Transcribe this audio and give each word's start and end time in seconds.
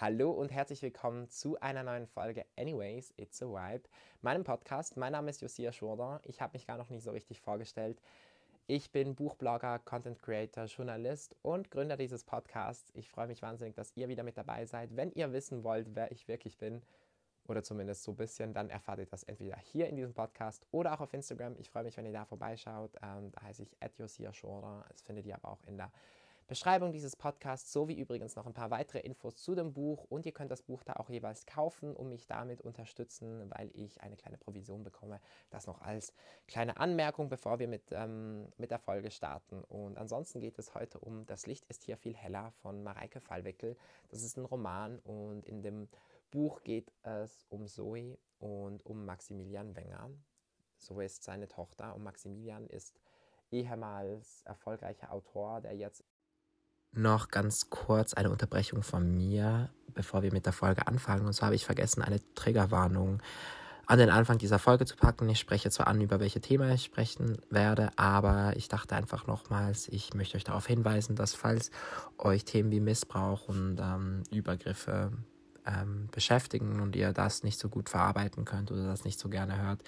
Hallo 0.00 0.30
und 0.30 0.52
herzlich 0.52 0.80
willkommen 0.82 1.28
zu 1.28 1.58
einer 1.58 1.82
neuen 1.82 2.06
Folge 2.06 2.46
Anyways, 2.56 3.12
It's 3.16 3.42
a 3.42 3.46
Vibe, 3.46 3.88
meinem 4.22 4.44
Podcast. 4.44 4.96
Mein 4.96 5.10
Name 5.10 5.28
ist 5.30 5.40
Josia 5.40 5.72
Schurder. 5.72 6.20
Ich 6.22 6.40
habe 6.40 6.52
mich 6.52 6.68
gar 6.68 6.76
noch 6.78 6.88
nicht 6.88 7.02
so 7.02 7.10
richtig 7.10 7.40
vorgestellt. 7.40 8.00
Ich 8.68 8.92
bin 8.92 9.16
Buchblogger, 9.16 9.80
Content 9.80 10.22
Creator, 10.22 10.66
Journalist 10.66 11.34
und 11.42 11.72
Gründer 11.72 11.96
dieses 11.96 12.22
Podcasts. 12.22 12.92
Ich 12.94 13.08
freue 13.08 13.26
mich 13.26 13.42
wahnsinnig, 13.42 13.74
dass 13.74 13.90
ihr 13.96 14.06
wieder 14.06 14.22
mit 14.22 14.38
dabei 14.38 14.66
seid. 14.66 14.94
Wenn 14.94 15.10
ihr 15.10 15.32
wissen 15.32 15.64
wollt, 15.64 15.88
wer 15.96 16.12
ich 16.12 16.28
wirklich 16.28 16.58
bin, 16.58 16.80
oder 17.48 17.64
zumindest 17.64 18.04
so 18.04 18.12
ein 18.12 18.16
bisschen, 18.16 18.54
dann 18.54 18.70
erfahrt 18.70 19.00
ihr 19.00 19.06
das 19.06 19.24
entweder 19.24 19.56
hier 19.56 19.88
in 19.88 19.96
diesem 19.96 20.14
Podcast 20.14 20.64
oder 20.70 20.94
auch 20.94 21.00
auf 21.00 21.12
Instagram. 21.12 21.56
Ich 21.58 21.70
freue 21.70 21.82
mich, 21.82 21.96
wenn 21.96 22.06
ihr 22.06 22.12
da 22.12 22.24
vorbeischaut. 22.24 22.94
Ähm, 23.02 23.32
da 23.32 23.42
heiße 23.42 23.64
ich 23.64 23.76
Josia 23.98 24.32
Schurder. 24.32 24.84
Das 24.90 25.02
findet 25.02 25.26
ihr 25.26 25.34
aber 25.34 25.48
auch 25.48 25.64
in 25.66 25.76
der 25.76 25.90
Beschreibung 26.48 26.92
dieses 26.92 27.14
Podcasts 27.14 27.70
sowie 27.74 27.92
übrigens 27.92 28.34
noch 28.34 28.46
ein 28.46 28.54
paar 28.54 28.70
weitere 28.70 29.00
Infos 29.00 29.36
zu 29.36 29.54
dem 29.54 29.74
Buch 29.74 30.06
und 30.08 30.24
ihr 30.24 30.32
könnt 30.32 30.50
das 30.50 30.62
Buch 30.62 30.82
da 30.82 30.94
auch 30.94 31.10
jeweils 31.10 31.44
kaufen 31.44 31.94
und 31.94 32.08
mich 32.08 32.26
damit 32.26 32.62
unterstützen, 32.62 33.50
weil 33.50 33.70
ich 33.74 34.00
eine 34.00 34.16
kleine 34.16 34.38
Provision 34.38 34.82
bekomme. 34.82 35.20
Das 35.50 35.66
noch 35.66 35.82
als 35.82 36.14
kleine 36.46 36.78
Anmerkung, 36.78 37.28
bevor 37.28 37.58
wir 37.58 37.68
mit, 37.68 37.82
ähm, 37.92 38.48
mit 38.56 38.70
der 38.70 38.78
Folge 38.78 39.10
starten. 39.10 39.62
Und 39.62 39.98
ansonsten 39.98 40.40
geht 40.40 40.58
es 40.58 40.74
heute 40.74 40.98
um 40.98 41.26
Das 41.26 41.46
Licht 41.46 41.66
ist 41.66 41.84
hier 41.84 41.98
viel 41.98 42.16
heller 42.16 42.50
von 42.62 42.82
Mareike 42.82 43.20
Fallweckel. 43.20 43.76
Das 44.08 44.22
ist 44.22 44.38
ein 44.38 44.46
Roman 44.46 45.00
und 45.00 45.44
in 45.44 45.60
dem 45.60 45.86
Buch 46.30 46.62
geht 46.62 46.90
es 47.02 47.44
um 47.50 47.66
Zoe 47.66 48.16
und 48.38 48.86
um 48.86 49.04
Maximilian 49.04 49.76
Wenger. 49.76 50.08
Zoe 50.78 51.04
ist 51.04 51.24
seine 51.24 51.46
Tochter 51.46 51.94
und 51.94 52.04
Maximilian 52.04 52.68
ist 52.68 52.98
ehemals 53.50 54.40
erfolgreicher 54.46 55.12
Autor, 55.12 55.60
der 55.60 55.76
jetzt 55.76 56.04
noch 56.92 57.28
ganz 57.28 57.70
kurz 57.70 58.14
eine 58.14 58.30
Unterbrechung 58.30 58.82
von 58.82 59.14
mir, 59.14 59.70
bevor 59.94 60.22
wir 60.22 60.32
mit 60.32 60.46
der 60.46 60.52
Folge 60.52 60.86
anfangen. 60.86 61.26
Und 61.26 61.32
zwar 61.32 61.46
habe 61.46 61.56
ich 61.56 61.64
vergessen, 61.64 62.02
eine 62.02 62.20
Triggerwarnung 62.34 63.20
an 63.86 63.98
den 63.98 64.10
Anfang 64.10 64.36
dieser 64.36 64.58
Folge 64.58 64.84
zu 64.84 64.96
packen. 64.96 65.28
Ich 65.30 65.38
spreche 65.38 65.70
zwar 65.70 65.86
an, 65.86 66.00
über 66.00 66.20
welche 66.20 66.40
Themen 66.40 66.70
ich 66.70 66.84
sprechen 66.84 67.38
werde, 67.48 67.90
aber 67.96 68.52
ich 68.54 68.68
dachte 68.68 68.94
einfach 68.94 69.26
nochmals, 69.26 69.88
ich 69.88 70.12
möchte 70.12 70.36
euch 70.36 70.44
darauf 70.44 70.66
hinweisen, 70.66 71.16
dass 71.16 71.34
falls 71.34 71.70
euch 72.18 72.44
Themen 72.44 72.70
wie 72.70 72.80
Missbrauch 72.80 73.48
und 73.48 73.78
ähm, 73.80 74.24
Übergriffe 74.30 75.12
ähm, 75.68 76.08
beschäftigen 76.10 76.80
und 76.80 76.96
ihr 76.96 77.12
das 77.12 77.42
nicht 77.42 77.58
so 77.58 77.68
gut 77.68 77.88
verarbeiten 77.88 78.44
könnt 78.44 78.72
oder 78.72 78.86
das 78.86 79.04
nicht 79.04 79.18
so 79.18 79.28
gerne 79.28 79.60
hört, 79.60 79.82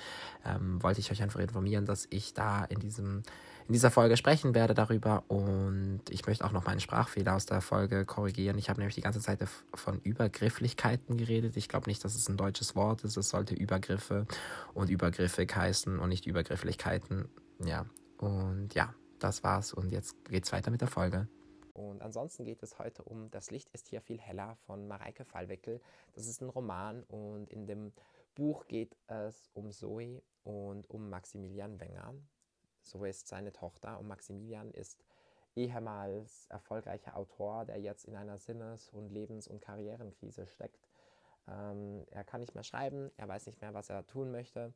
ähm, 0.44 0.82
wollte 0.82 1.00
ich 1.00 1.10
euch 1.10 1.22
einfach 1.22 1.40
informieren, 1.40 1.86
dass 1.86 2.06
ich 2.10 2.34
da 2.34 2.64
in 2.64 2.78
diesem 2.78 3.22
in 3.70 3.74
dieser 3.74 3.92
Folge 3.92 4.16
sprechen 4.16 4.52
werde 4.56 4.74
darüber 4.74 5.22
und 5.28 6.00
ich 6.10 6.26
möchte 6.26 6.44
auch 6.44 6.50
noch 6.50 6.64
meinen 6.64 6.80
Sprachfehler 6.80 7.36
aus 7.36 7.46
der 7.46 7.60
Folge 7.60 8.04
korrigieren. 8.04 8.58
Ich 8.58 8.68
habe 8.68 8.80
nämlich 8.80 8.96
die 8.96 9.00
ganze 9.00 9.20
Zeit 9.20 9.38
von 9.74 10.00
Übergrifflichkeiten 10.00 11.16
geredet. 11.16 11.56
Ich 11.56 11.68
glaube 11.68 11.88
nicht, 11.88 12.04
dass 12.04 12.16
es 12.16 12.28
ein 12.28 12.36
deutsches 12.36 12.74
Wort 12.74 13.04
ist. 13.04 13.16
Es 13.16 13.28
sollte 13.28 13.54
Übergriffe 13.54 14.26
und 14.74 14.90
übergriffig 14.90 15.54
heißen 15.54 16.00
und 16.00 16.08
nicht 16.08 16.26
Übergrifflichkeiten. 16.26 17.28
Ja, 17.64 17.86
und 18.18 18.74
ja, 18.74 18.92
das 19.20 19.44
war's 19.44 19.72
und 19.72 19.92
jetzt 19.92 20.16
geht's 20.28 20.50
weiter 20.50 20.72
mit 20.72 20.80
der 20.80 20.88
Folge. 20.88 21.28
Und 21.74 22.02
ansonsten 22.02 22.44
geht 22.44 22.62
es 22.62 22.78
heute 22.78 23.02
um 23.02 23.30
Das 23.30 23.50
Licht 23.50 23.68
ist 23.70 23.88
hier 23.88 24.00
viel 24.00 24.20
heller 24.20 24.56
von 24.66 24.86
Mareike 24.88 25.24
Fallweckel. 25.24 25.80
Das 26.14 26.26
ist 26.26 26.40
ein 26.40 26.48
Roman 26.48 27.02
und 27.04 27.50
in 27.50 27.66
dem 27.66 27.92
Buch 28.34 28.66
geht 28.66 28.96
es 29.06 29.50
um 29.54 29.72
Zoe 29.72 30.22
und 30.44 30.88
um 30.88 31.10
Maximilian 31.10 31.80
Wenger. 31.80 32.14
So 32.82 33.04
ist 33.04 33.28
seine 33.28 33.52
Tochter 33.52 33.98
und 33.98 34.08
Maximilian 34.08 34.70
ist 34.70 35.04
ehemals 35.56 36.46
erfolgreicher 36.48 37.16
Autor, 37.16 37.64
der 37.64 37.80
jetzt 37.80 38.04
in 38.04 38.16
einer 38.16 38.38
Sinnes- 38.38 38.88
und 38.88 39.10
Lebens- 39.10 39.48
und 39.48 39.60
Karrierenkrise 39.60 40.46
steckt. 40.46 40.88
Ähm, 41.48 42.06
er 42.10 42.24
kann 42.24 42.40
nicht 42.40 42.54
mehr 42.54 42.64
schreiben, 42.64 43.10
er 43.16 43.28
weiß 43.28 43.46
nicht 43.46 43.60
mehr, 43.60 43.74
was 43.74 43.90
er 43.90 44.06
tun 44.06 44.30
möchte. 44.30 44.72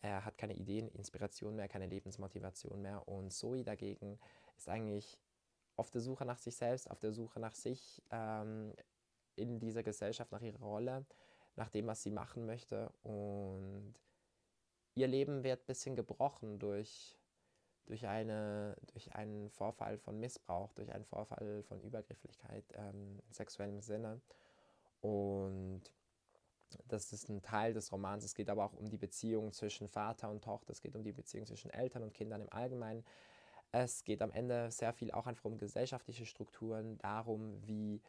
Er 0.00 0.24
hat 0.24 0.36
keine 0.36 0.54
Ideen, 0.54 0.88
Inspiration 0.90 1.56
mehr, 1.56 1.68
keine 1.68 1.86
Lebensmotivation 1.86 2.80
mehr. 2.82 3.06
Und 3.08 3.32
Zoe 3.32 3.64
dagegen 3.64 4.18
ist 4.56 4.68
eigentlich 4.68 5.18
auf 5.76 5.90
der 5.90 6.00
Suche 6.00 6.24
nach 6.24 6.38
sich 6.38 6.56
selbst, 6.56 6.90
auf 6.90 6.98
der 7.00 7.12
Suche 7.12 7.40
nach 7.40 7.54
sich 7.54 8.02
ähm, 8.10 8.72
in 9.36 9.58
dieser 9.58 9.82
Gesellschaft, 9.82 10.32
nach 10.32 10.42
ihrer 10.42 10.64
Rolle, 10.64 11.04
nach 11.56 11.70
dem, 11.70 11.86
was 11.86 12.02
sie 12.02 12.10
machen 12.10 12.46
möchte. 12.46 12.92
Und 13.02 13.94
ihr 14.94 15.08
Leben 15.08 15.42
wird 15.42 15.62
ein 15.62 15.66
bisschen 15.66 15.96
gebrochen 15.96 16.58
durch 16.58 17.18
durch, 17.86 18.06
eine, 18.06 18.76
durch 18.92 19.14
einen 19.14 19.50
Vorfall 19.50 19.98
von 19.98 20.18
Missbrauch, 20.18 20.72
durch 20.72 20.92
einen 20.92 21.04
Vorfall 21.04 21.62
von 21.64 21.80
Übergrifflichkeit 21.80 22.64
ähm, 22.74 23.20
in 23.26 23.32
sexuellem 23.32 23.80
Sinne. 23.80 24.20
Und 25.00 25.82
das 26.86 27.12
ist 27.12 27.28
ein 27.28 27.42
Teil 27.42 27.74
des 27.74 27.92
Romans. 27.92 28.24
Es 28.24 28.34
geht 28.34 28.48
aber 28.48 28.64
auch 28.64 28.72
um 28.72 28.88
die 28.88 28.96
Beziehung 28.96 29.52
zwischen 29.52 29.88
Vater 29.88 30.30
und 30.30 30.42
Tochter. 30.42 30.72
Es 30.72 30.80
geht 30.80 30.96
um 30.96 31.04
die 31.04 31.12
Beziehung 31.12 31.46
zwischen 31.46 31.70
Eltern 31.70 32.02
und 32.02 32.14
Kindern 32.14 32.40
im 32.40 32.52
Allgemeinen. 32.52 33.04
Es 33.76 34.04
geht 34.04 34.22
am 34.22 34.30
Ende 34.30 34.70
sehr 34.70 34.92
viel 34.92 35.10
auch 35.10 35.26
einfach 35.26 35.46
um 35.46 35.58
gesellschaftliche 35.58 36.26
Strukturen, 36.26 36.96
darum, 36.98 37.60
wie 37.66 38.00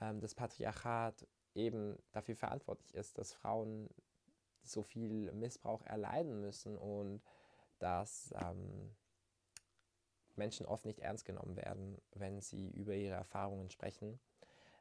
ähm, 0.00 0.22
das 0.22 0.34
Patriarchat 0.34 1.28
eben 1.54 1.98
dafür 2.12 2.34
verantwortlich 2.34 2.94
ist, 2.94 3.18
dass 3.18 3.34
Frauen 3.34 3.90
so 4.62 4.82
viel 4.82 5.30
Missbrauch 5.32 5.82
erleiden 5.82 6.40
müssen 6.40 6.78
und 6.78 7.20
dass 7.78 8.32
ähm, 8.40 8.96
Menschen 10.34 10.64
oft 10.64 10.86
nicht 10.86 11.00
ernst 11.00 11.26
genommen 11.26 11.56
werden, 11.56 12.00
wenn 12.12 12.40
sie 12.40 12.70
über 12.70 12.94
ihre 12.94 13.16
Erfahrungen 13.16 13.68
sprechen. 13.68 14.18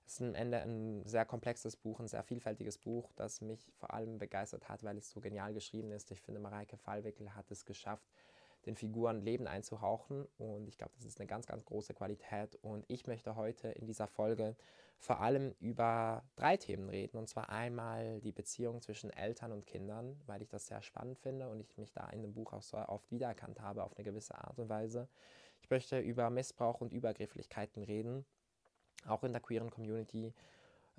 Es 0.06 0.14
ist 0.14 0.22
am 0.22 0.34
Ende 0.34 0.62
ein 0.62 1.06
sehr 1.06 1.26
komplexes 1.26 1.76
Buch, 1.76 2.00
ein 2.00 2.08
sehr 2.08 2.24
vielfältiges 2.24 2.78
Buch, 2.78 3.12
das 3.18 3.42
mich 3.42 3.70
vor 3.74 3.94
allem 3.94 4.18
begeistert 4.18 4.70
hat, 4.70 4.82
weil 4.86 4.98
es 4.98 5.10
so 5.10 5.20
genial 5.20 5.54
geschrieben 5.54 5.92
ist. 5.92 6.10
Ich 6.12 6.22
finde, 6.22 6.40
Mareike 6.40 6.78
Fallwickel 6.78 7.36
hat 7.36 7.52
es 7.52 7.66
geschafft, 7.66 8.10
den 8.66 8.76
Figuren 8.76 9.22
Leben 9.22 9.48
einzuhauchen. 9.48 10.26
Und 10.38 10.68
ich 10.68 10.78
glaube, 10.78 10.94
das 10.96 11.06
ist 11.06 11.20
eine 11.20 11.28
ganz, 11.28 11.48
ganz 11.48 11.66
große 11.66 11.94
Qualität. 11.94 12.58
Und 12.62 12.86
ich 12.88 13.08
möchte 13.08 13.36
heute 13.36 13.70
in 13.70 13.86
dieser 13.86 14.08
Folge 14.08 14.56
vor 14.98 15.20
allem 15.20 15.56
über 15.60 16.24
drei 16.36 16.58
Themen 16.58 16.90
reden. 16.90 17.18
Und 17.18 17.28
zwar 17.28 17.50
einmal 17.50 18.22
die 18.22 18.32
Beziehung 18.32 18.82
zwischen 18.82 19.10
Eltern 19.10 19.52
und 19.52 19.66
Kindern, 19.66 20.22
weil 20.28 20.42
ich 20.42 20.50
das 20.50 20.68
sehr 20.68 20.84
spannend 20.84 21.18
finde 21.18 21.50
und 21.50 21.60
ich 21.60 21.78
mich 21.78 21.92
da 21.92 22.08
in 22.10 22.22
dem 22.22 22.34
Buch 22.34 22.54
auch 22.54 22.62
so 22.62 22.78
oft 22.78 23.10
wiedererkannt 23.12 23.62
habe 23.62 23.84
auf 23.84 23.96
eine 23.98 24.04
gewisse 24.04 24.36
Art 24.36 24.60
und 24.60 24.70
Weise. 24.70 25.08
Ich 25.62 25.70
möchte 25.70 26.00
über 26.00 26.30
Missbrauch 26.30 26.82
und 26.82 26.94
Übergrifflichkeiten 26.94 27.84
reden, 27.84 28.26
auch 29.08 29.24
in 29.24 29.32
der 29.32 29.42
queeren 29.42 29.72
Community, 29.72 30.34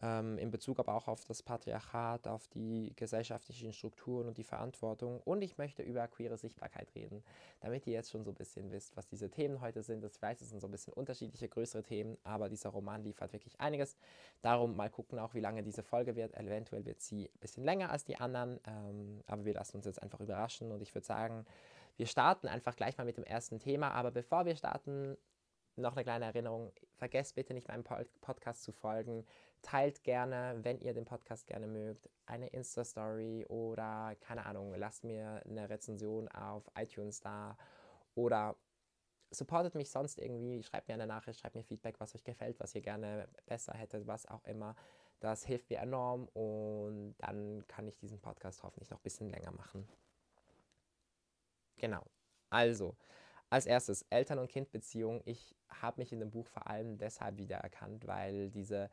ähm, 0.02 0.36
in 0.38 0.50
Bezug 0.50 0.80
aber 0.80 0.94
auch 0.94 1.06
auf 1.06 1.24
das 1.24 1.42
Patriarchat, 1.42 2.26
auf 2.26 2.48
die 2.48 2.92
gesellschaftlichen 2.96 3.72
Strukturen 3.72 4.26
und 4.26 4.36
die 4.36 4.44
Verantwortung. 4.44 5.20
Und 5.24 5.42
ich 5.42 5.58
möchte 5.58 5.82
über 5.82 6.06
queere 6.08 6.36
Sichtbarkeit 6.36 6.92
reden, 6.94 7.22
damit 7.60 7.86
ihr 7.86 7.92
jetzt 7.92 8.10
schon 8.10 8.24
so 8.24 8.32
ein 8.32 8.34
bisschen 8.34 8.72
wisst, 8.72 8.96
was 8.96 9.06
diese 9.06 9.30
Themen 9.30 9.60
heute 9.60 9.82
sind. 9.82 10.04
Ich 10.04 10.20
weiß, 10.20 10.41
es 10.41 10.50
sind 10.50 10.60
so 10.60 10.66
ein 10.66 10.72
bisschen 10.72 10.92
unterschiedliche, 10.92 11.48
größere 11.48 11.84
Themen, 11.84 12.18
aber 12.24 12.48
dieser 12.48 12.70
Roman 12.70 13.04
liefert 13.04 13.32
wirklich 13.32 13.60
einiges. 13.60 13.96
Darum 14.42 14.74
mal 14.76 14.91
gucken 14.91 15.20
auch, 15.20 15.34
wie 15.34 15.41
lange 15.41 15.62
diese 15.62 15.84
Folge 15.84 16.16
wird. 16.16 16.34
Eventuell 16.34 16.84
wird 16.84 17.00
sie 17.00 17.30
ein 17.32 17.38
bisschen 17.38 17.64
länger 17.64 17.91
als 17.91 18.04
die 18.04 18.16
anderen, 18.16 18.58
ähm, 18.66 19.22
aber 19.26 19.44
wir 19.44 19.54
lassen 19.54 19.76
uns 19.76 19.86
jetzt 19.86 20.02
einfach 20.02 20.20
überraschen 20.20 20.72
und 20.72 20.82
ich 20.82 20.94
würde 20.94 21.06
sagen, 21.06 21.46
wir 21.96 22.06
starten 22.06 22.48
einfach 22.48 22.74
gleich 22.74 22.98
mal 22.98 23.04
mit 23.04 23.18
dem 23.18 23.24
ersten 23.24 23.60
Thema, 23.60 23.92
aber 23.92 24.10
bevor 24.10 24.46
wir 24.46 24.56
starten, 24.56 25.16
noch 25.76 25.94
eine 25.94 26.04
kleine 26.04 26.26
Erinnerung. 26.26 26.72
Vergesst 26.96 27.34
bitte 27.34 27.54
nicht 27.54 27.68
meinem 27.68 27.84
Podcast 27.84 28.62
zu 28.62 28.72
folgen. 28.72 29.24
Teilt 29.62 30.02
gerne, 30.02 30.58
wenn 30.62 30.80
ihr 30.80 30.92
den 30.92 31.04
Podcast 31.04 31.46
gerne 31.46 31.66
mögt, 31.66 32.08
eine 32.26 32.48
Insta-Story 32.48 33.46
oder 33.48 34.16
keine 34.20 34.44
Ahnung, 34.44 34.74
lasst 34.74 35.04
mir 35.04 35.42
eine 35.46 35.70
Rezension 35.70 36.28
auf 36.28 36.68
iTunes 36.76 37.20
da 37.20 37.56
oder 38.14 38.56
supportet 39.30 39.74
mich 39.74 39.90
sonst 39.90 40.18
irgendwie. 40.18 40.62
Schreibt 40.62 40.88
mir 40.88 40.94
eine 40.94 41.06
Nachricht, 41.06 41.40
schreibt 41.40 41.54
mir 41.54 41.62
Feedback, 41.62 42.00
was 42.00 42.14
euch 42.14 42.24
gefällt, 42.24 42.60
was 42.60 42.74
ihr 42.74 42.82
gerne 42.82 43.28
besser 43.46 43.72
hättet, 43.74 44.06
was 44.06 44.26
auch 44.26 44.44
immer. 44.44 44.74
Das 45.20 45.44
hilft 45.44 45.70
mir 45.70 45.78
enorm 45.78 46.28
und 46.34 47.15
dann 47.18 47.65
kann 47.68 47.86
ich 47.86 47.97
diesen 47.97 48.20
Podcast 48.20 48.62
hoffentlich 48.62 48.91
noch 48.91 48.98
ein 48.98 49.04
bisschen 49.04 49.30
länger 49.30 49.53
machen. 49.53 49.88
Genau. 51.76 52.04
Also, 52.50 52.97
als 53.48 53.66
erstes 53.66 54.03
Eltern- 54.10 54.38
und 54.38 54.50
Kindbeziehung. 54.50 55.22
Ich 55.24 55.54
habe 55.68 56.00
mich 56.00 56.12
in 56.12 56.20
dem 56.20 56.30
Buch 56.30 56.47
vor 56.47 56.66
allem 56.66 56.98
deshalb 56.98 57.38
wiedererkannt, 57.38 58.06
weil 58.06 58.50
diese 58.50 58.91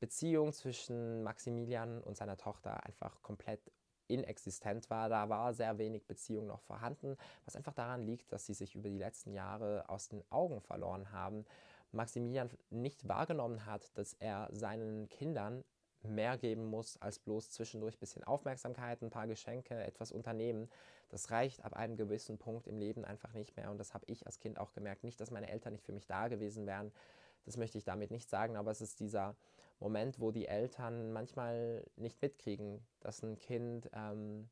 Beziehung 0.00 0.52
zwischen 0.52 1.22
Maximilian 1.22 2.02
und 2.02 2.16
seiner 2.16 2.36
Tochter 2.36 2.84
einfach 2.84 3.22
komplett 3.22 3.70
inexistent 4.08 4.90
war. 4.90 5.08
Da 5.08 5.28
war 5.28 5.54
sehr 5.54 5.78
wenig 5.78 6.06
Beziehung 6.06 6.46
noch 6.46 6.62
vorhanden, 6.62 7.16
was 7.44 7.54
einfach 7.54 7.74
daran 7.74 8.04
liegt, 8.04 8.32
dass 8.32 8.46
sie 8.46 8.54
sich 8.54 8.74
über 8.74 8.88
die 8.88 8.98
letzten 8.98 9.32
Jahre 9.32 9.88
aus 9.88 10.08
den 10.08 10.24
Augen 10.30 10.60
verloren 10.60 11.12
haben. 11.12 11.44
Maximilian 11.92 12.50
nicht 12.70 13.08
wahrgenommen 13.08 13.66
hat, 13.66 13.96
dass 13.96 14.14
er 14.14 14.48
seinen 14.52 15.08
Kindern 15.08 15.64
mehr 16.02 16.38
geben 16.38 16.64
muss 16.66 16.96
als 16.96 17.18
bloß 17.18 17.50
zwischendurch 17.50 17.96
ein 17.96 18.00
bisschen 18.00 18.24
Aufmerksamkeit, 18.24 19.02
ein 19.02 19.10
paar 19.10 19.26
Geschenke, 19.26 19.74
etwas 19.82 20.12
unternehmen. 20.12 20.70
Das 21.10 21.30
reicht 21.30 21.64
ab 21.64 21.74
einem 21.74 21.96
gewissen 21.96 22.38
Punkt 22.38 22.66
im 22.66 22.78
Leben 22.78 23.04
einfach 23.04 23.34
nicht 23.34 23.56
mehr. 23.56 23.70
Und 23.70 23.78
das 23.78 23.92
habe 23.92 24.06
ich 24.06 24.26
als 24.26 24.38
Kind 24.38 24.58
auch 24.58 24.72
gemerkt. 24.72 25.04
Nicht, 25.04 25.20
dass 25.20 25.30
meine 25.30 25.50
Eltern 25.50 25.72
nicht 25.72 25.84
für 25.84 25.92
mich 25.92 26.06
da 26.06 26.28
gewesen 26.28 26.66
wären. 26.66 26.92
Das 27.44 27.56
möchte 27.56 27.78
ich 27.78 27.84
damit 27.84 28.10
nicht 28.10 28.30
sagen, 28.30 28.56
aber 28.56 28.70
es 28.70 28.80
ist 28.80 29.00
dieser 29.00 29.36
Moment, 29.80 30.20
wo 30.20 30.30
die 30.30 30.46
Eltern 30.46 31.12
manchmal 31.12 31.84
nicht 31.96 32.20
mitkriegen, 32.22 32.86
dass 33.00 33.22
ein 33.22 33.38
Kind 33.38 33.90
ähm, 33.92 34.48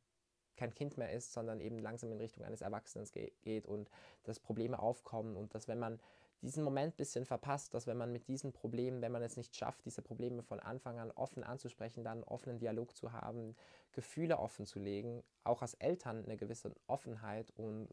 kein 0.57 0.75
Kind 0.75 0.99
mehr 0.99 1.13
ist, 1.13 1.33
sondern 1.33 1.61
eben 1.61 1.79
langsam 1.79 2.11
in 2.11 2.19
Richtung 2.19 2.45
eines 2.45 2.61
Erwachsenen 2.61 3.07
ge 3.13 3.33
geht 3.43 3.67
und 3.67 3.91
dass 4.25 4.41
Probleme 4.41 4.79
aufkommen 4.79 5.37
und 5.37 5.55
dass 5.55 5.69
wenn 5.69 5.79
man 5.79 6.01
diesen 6.43 6.63
Moment 6.63 6.95
ein 6.95 6.97
bisschen 6.97 7.25
verpasst, 7.25 7.75
dass 7.75 7.87
wenn 7.87 7.97
man 7.97 8.13
mit 8.13 8.29
diesen 8.29 8.53
Problemen, 8.53 9.03
wenn 9.03 9.13
man 9.13 9.23
es 9.23 9.37
nicht 9.37 9.57
schafft, 9.57 9.85
diese 9.85 10.03
Probleme 10.03 10.43
von 10.43 10.61
Anfang 10.61 10.99
an 10.99 11.11
offen 11.11 11.43
anzusprechen, 11.43 12.05
dann 12.05 12.19
einen 12.19 12.25
offenen 12.25 12.59
Dialog 12.59 12.95
zu 12.95 13.13
haben, 13.13 13.57
Gefühle 13.93 14.39
offen 14.39 14.67
zu 14.67 14.79
legen, 14.79 15.23
auch 15.45 15.63
als 15.63 15.75
Eltern 15.75 16.25
eine 16.25 16.37
gewisse 16.37 16.75
Offenheit 16.87 17.51
und 17.57 17.89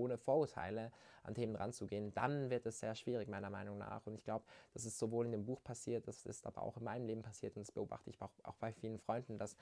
ohne 0.00 0.18
Vorurteile 0.18 0.90
an 1.22 1.34
Themen 1.34 1.56
ranzugehen, 1.56 2.12
dann 2.14 2.50
wird 2.50 2.66
es 2.66 2.80
sehr 2.80 2.94
schwierig, 2.94 3.28
meiner 3.28 3.50
Meinung 3.50 3.78
nach. 3.78 4.06
Und 4.06 4.14
ich 4.14 4.24
glaube, 4.24 4.44
das 4.72 4.84
ist 4.84 4.98
sowohl 4.98 5.26
in 5.26 5.32
dem 5.32 5.44
Buch 5.44 5.62
passiert, 5.62 6.08
das 6.08 6.26
ist 6.26 6.46
aber 6.46 6.62
auch 6.62 6.76
in 6.76 6.84
meinem 6.84 7.06
Leben 7.06 7.22
passiert 7.22 7.56
und 7.56 7.62
das 7.62 7.72
beobachte 7.72 8.10
ich 8.10 8.20
auch, 8.22 8.32
auch 8.42 8.56
bei 8.56 8.72
vielen 8.72 8.98
Freunden, 8.98 9.38
dass 9.38 9.56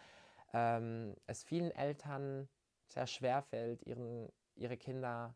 ähm, 0.52 1.14
es 1.26 1.42
vielen 1.44 1.70
Eltern 1.72 2.48
sehr 2.86 3.06
schwer 3.06 3.42
fällt, 3.42 3.82
ihren, 3.86 4.28
ihre 4.54 4.76
Kinder 4.76 5.34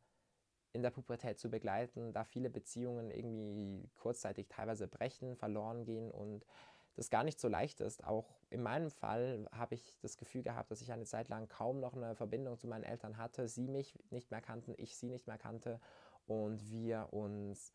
in 0.72 0.82
der 0.82 0.90
Pubertät 0.90 1.38
zu 1.38 1.50
begleiten, 1.50 2.12
da 2.12 2.24
viele 2.24 2.48
Beziehungen 2.48 3.10
irgendwie 3.10 3.90
kurzzeitig 3.96 4.48
teilweise 4.48 4.88
brechen, 4.88 5.36
verloren 5.36 5.84
gehen 5.84 6.10
und 6.10 6.46
das 6.94 7.10
gar 7.10 7.24
nicht 7.24 7.40
so 7.40 7.48
leicht 7.48 7.80
ist. 7.80 8.04
Auch 8.04 8.40
in 8.50 8.62
meinem 8.62 8.90
Fall 8.90 9.48
habe 9.52 9.74
ich 9.74 9.98
das 10.00 10.16
Gefühl 10.16 10.42
gehabt, 10.42 10.70
dass 10.70 10.82
ich 10.82 10.92
eine 10.92 11.04
Zeit 11.04 11.28
lang 11.28 11.48
kaum 11.48 11.80
noch 11.80 11.94
eine 11.94 12.14
Verbindung 12.14 12.58
zu 12.58 12.66
meinen 12.66 12.84
Eltern 12.84 13.16
hatte, 13.16 13.48
sie 13.48 13.68
mich 13.68 13.98
nicht 14.10 14.30
mehr 14.30 14.40
kannten, 14.40 14.74
ich 14.76 14.96
sie 14.96 15.06
nicht 15.06 15.26
mehr 15.26 15.38
kannte 15.38 15.80
und 16.26 16.70
wir 16.70 17.08
uns 17.12 17.72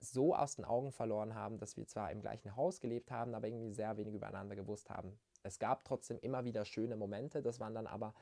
so 0.00 0.34
aus 0.34 0.56
den 0.56 0.64
Augen 0.64 0.92
verloren 0.92 1.34
haben, 1.34 1.58
dass 1.58 1.76
wir 1.76 1.86
zwar 1.86 2.12
im 2.12 2.20
gleichen 2.20 2.54
Haus 2.54 2.80
gelebt 2.80 3.10
haben, 3.10 3.34
aber 3.34 3.48
irgendwie 3.48 3.72
sehr 3.72 3.96
wenig 3.96 4.14
übereinander 4.14 4.54
gewusst 4.54 4.90
haben. 4.90 5.18
Es 5.42 5.58
gab 5.58 5.84
trotzdem 5.84 6.18
immer 6.20 6.44
wieder 6.44 6.64
schöne 6.64 6.96
Momente, 6.96 7.42
das 7.42 7.58
waren 7.58 7.74
dann 7.74 7.86
aber 7.86 8.14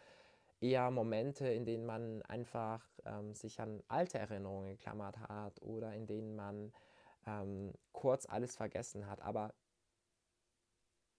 eher 0.61 0.91
Momente, 0.91 1.49
in 1.49 1.67
denen 1.67 1.85
man 1.85 2.23
einfach 2.23 2.83
ähm, 3.05 3.35
sich 3.35 3.61
an 3.61 3.83
alte 3.89 4.19
Erinnerungen 4.19 4.71
geklammert 4.71 5.19
hat 5.19 5.61
oder 5.61 5.93
in 5.93 6.07
denen 6.07 6.35
man 6.35 6.73
ähm, 7.27 7.75
kurz 7.93 8.27
alles 8.27 8.57
vergessen 8.57 9.07
hat. 9.07 9.21
Aber 9.21 9.53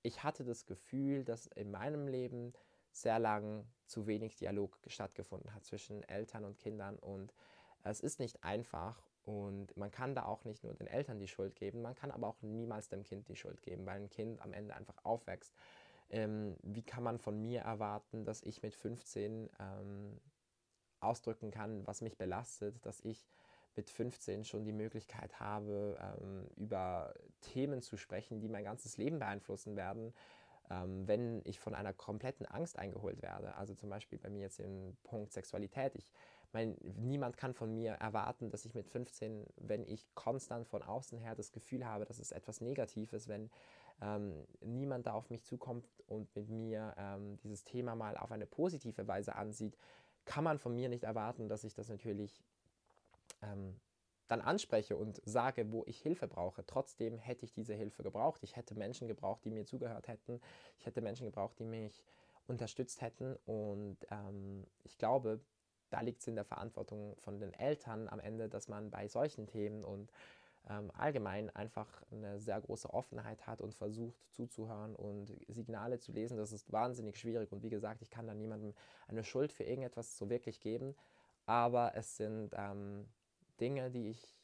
ich 0.03 0.23
hatte 0.23 0.43
das 0.43 0.65
Gefühl, 0.65 1.23
dass 1.23 1.47
in 1.47 1.71
meinem 1.71 2.07
Leben 2.07 2.53
sehr 2.91 3.19
lang 3.19 3.67
zu 3.85 4.07
wenig 4.07 4.35
Dialog 4.35 4.79
stattgefunden 4.87 5.53
hat 5.53 5.65
zwischen 5.65 6.03
Eltern 6.03 6.45
und 6.45 6.57
Kindern. 6.57 6.97
Und 6.97 7.33
es 7.83 7.99
ist 7.99 8.19
nicht 8.19 8.43
einfach. 8.43 9.01
Und 9.23 9.75
man 9.75 9.91
kann 9.91 10.15
da 10.15 10.23
auch 10.23 10.45
nicht 10.45 10.63
nur 10.63 10.73
den 10.73 10.87
Eltern 10.87 11.19
die 11.19 11.27
Schuld 11.27 11.55
geben, 11.55 11.81
man 11.81 11.95
kann 11.95 12.11
aber 12.11 12.27
auch 12.27 12.41
niemals 12.41 12.87
dem 12.87 13.03
Kind 13.03 13.27
die 13.27 13.35
Schuld 13.35 13.61
geben, 13.61 13.85
weil 13.85 13.99
ein 13.99 14.09
Kind 14.09 14.41
am 14.41 14.53
Ende 14.53 14.73
einfach 14.73 15.03
aufwächst. 15.03 15.53
Ähm, 16.09 16.55
wie 16.63 16.83
kann 16.83 17.03
man 17.03 17.19
von 17.19 17.41
mir 17.41 17.61
erwarten, 17.61 18.23
dass 18.23 18.41
ich 18.43 18.61
mit 18.61 18.73
15 18.73 19.49
ähm, 19.59 20.21
ausdrücken 21.01 21.51
kann, 21.51 21.85
was 21.85 21.99
mich 21.99 22.17
belastet, 22.17 22.85
dass 22.85 23.01
ich 23.01 23.27
mit 23.77 23.89
15 23.89 24.43
schon 24.43 24.65
die 24.65 24.73
Möglichkeit 24.73 25.39
habe, 25.39 25.97
ähm, 26.01 26.47
über 26.55 27.13
Themen 27.41 27.81
zu 27.81 27.97
sprechen, 27.97 28.39
die 28.39 28.49
mein 28.49 28.63
ganzes 28.63 28.97
Leben 28.97 29.19
beeinflussen 29.19 29.75
werden, 29.75 30.13
ähm, 30.69 31.07
wenn 31.07 31.41
ich 31.45 31.59
von 31.59 31.75
einer 31.75 31.93
kompletten 31.93 32.45
Angst 32.45 32.77
eingeholt 32.77 33.21
werde. 33.21 33.55
Also 33.55 33.73
zum 33.73 33.89
Beispiel 33.89 34.19
bei 34.19 34.29
mir 34.29 34.41
jetzt 34.41 34.59
im 34.59 34.97
Punkt 35.03 35.31
Sexualität. 35.31 35.95
Ich 35.95 36.11
meine, 36.51 36.75
niemand 36.81 37.37
kann 37.37 37.53
von 37.53 37.73
mir 37.73 37.93
erwarten, 37.93 38.49
dass 38.49 38.65
ich 38.65 38.73
mit 38.73 38.87
15, 38.87 39.45
wenn 39.57 39.85
ich 39.85 40.13
konstant 40.15 40.67
von 40.67 40.81
außen 40.81 41.17
her 41.17 41.35
das 41.35 41.51
Gefühl 41.51 41.85
habe, 41.85 42.05
dass 42.05 42.19
es 42.19 42.31
etwas 42.31 42.61
Negatives, 42.61 43.27
wenn 43.27 43.49
ähm, 44.01 44.45
niemand 44.61 45.07
da 45.07 45.13
auf 45.13 45.29
mich 45.29 45.43
zukommt 45.43 45.87
und 46.07 46.33
mit 46.35 46.49
mir 46.49 46.93
ähm, 46.97 47.37
dieses 47.37 47.63
Thema 47.63 47.95
mal 47.95 48.17
auf 48.17 48.31
eine 48.31 48.45
positive 48.45 49.07
Weise 49.07 49.35
ansieht, 49.35 49.77
kann 50.25 50.43
man 50.43 50.59
von 50.59 50.75
mir 50.75 50.89
nicht 50.89 51.03
erwarten, 51.03 51.47
dass 51.47 51.63
ich 51.63 51.73
das 51.73 51.89
natürlich 51.89 52.43
ähm, 53.41 53.79
dann 54.27 54.41
anspreche 54.41 54.97
und 54.97 55.21
sage, 55.25 55.71
wo 55.71 55.83
ich 55.85 56.01
Hilfe 56.01 56.27
brauche. 56.27 56.65
Trotzdem 56.65 57.17
hätte 57.17 57.45
ich 57.45 57.53
diese 57.53 57.73
Hilfe 57.73 58.03
gebraucht. 58.03 58.43
Ich 58.43 58.55
hätte 58.55 58.75
Menschen 58.75 59.07
gebraucht, 59.07 59.45
die 59.45 59.51
mir 59.51 59.65
zugehört 59.65 60.07
hätten. 60.07 60.41
Ich 60.77 60.85
hätte 60.85 61.01
Menschen 61.01 61.25
gebraucht, 61.25 61.57
die 61.59 61.65
mich 61.65 62.03
unterstützt 62.47 63.01
hätten. 63.01 63.35
Und 63.45 63.97
ähm, 64.11 64.65
ich 64.83 64.97
glaube, 64.97 65.39
da 65.89 66.01
liegt 66.01 66.21
es 66.21 66.27
in 66.27 66.35
der 66.35 66.45
Verantwortung 66.45 67.15
von 67.17 67.39
den 67.39 67.53
Eltern 67.53 68.09
am 68.09 68.19
Ende, 68.19 68.49
dass 68.49 68.67
man 68.67 68.91
bei 68.91 69.07
solchen 69.07 69.47
Themen 69.47 69.85
und 69.85 70.11
ähm, 70.69 70.91
allgemein 70.91 71.49
einfach 71.51 71.87
eine 72.11 72.39
sehr 72.39 72.59
große 72.59 72.93
Offenheit 72.93 73.47
hat 73.47 73.61
und 73.61 73.73
versucht 73.73 74.19
zuzuhören 74.33 74.95
und 74.95 75.33
Signale 75.47 75.99
zu 75.99 76.11
lesen. 76.11 76.37
Das 76.37 76.51
ist 76.51 76.71
wahnsinnig 76.71 77.17
schwierig 77.17 77.53
und 77.53 77.63
wie 77.63 77.69
gesagt, 77.69 78.01
ich 78.01 78.09
kann 78.09 78.27
da 78.27 78.33
niemandem 78.33 78.73
eine 79.07 79.23
Schuld 79.23 79.53
für 79.53 79.63
irgendetwas 79.63 80.17
so 80.17 80.29
wirklich 80.29 80.59
geben, 80.59 80.95
aber 81.45 81.93
es 81.95 82.17
sind 82.17 82.53
ähm, 82.57 83.07
Dinge, 83.57 83.91
die 83.91 84.09
ich 84.09 84.37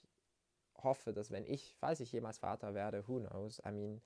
hoffe, 0.84 1.14
dass 1.14 1.32
wenn 1.32 1.46
ich, 1.46 1.76
falls 1.80 2.00
ich 2.00 2.12
jemals 2.12 2.40
Vater 2.40 2.74
werde, 2.74 3.08
who 3.08 3.20
knows, 3.20 3.62
I 3.66 3.72
mean, 3.72 4.02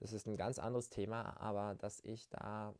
das 0.00 0.12
ist 0.12 0.26
ein 0.26 0.36
ganz 0.36 0.58
anderes 0.58 0.90
Thema, 0.90 1.38
aber 1.40 1.74
dass 1.74 2.00
ich 2.00 2.28
da 2.28 2.74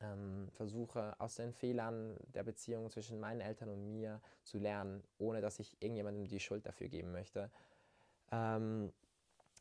ähm, 0.00 0.48
versuche 0.52 1.18
aus 1.18 1.34
den 1.36 1.52
Fehlern 1.52 2.16
der 2.28 2.44
Beziehung 2.44 2.90
zwischen 2.90 3.18
meinen 3.18 3.40
Eltern 3.40 3.68
und 3.70 3.90
mir 3.90 4.20
zu 4.44 4.58
lernen, 4.58 5.02
ohne 5.18 5.40
dass 5.40 5.58
ich 5.58 5.76
irgendjemandem 5.80 6.26
die 6.26 6.40
Schuld 6.40 6.66
dafür 6.66 6.88
geben 6.88 7.12
möchte. 7.12 7.50
Ähm, 8.30 8.92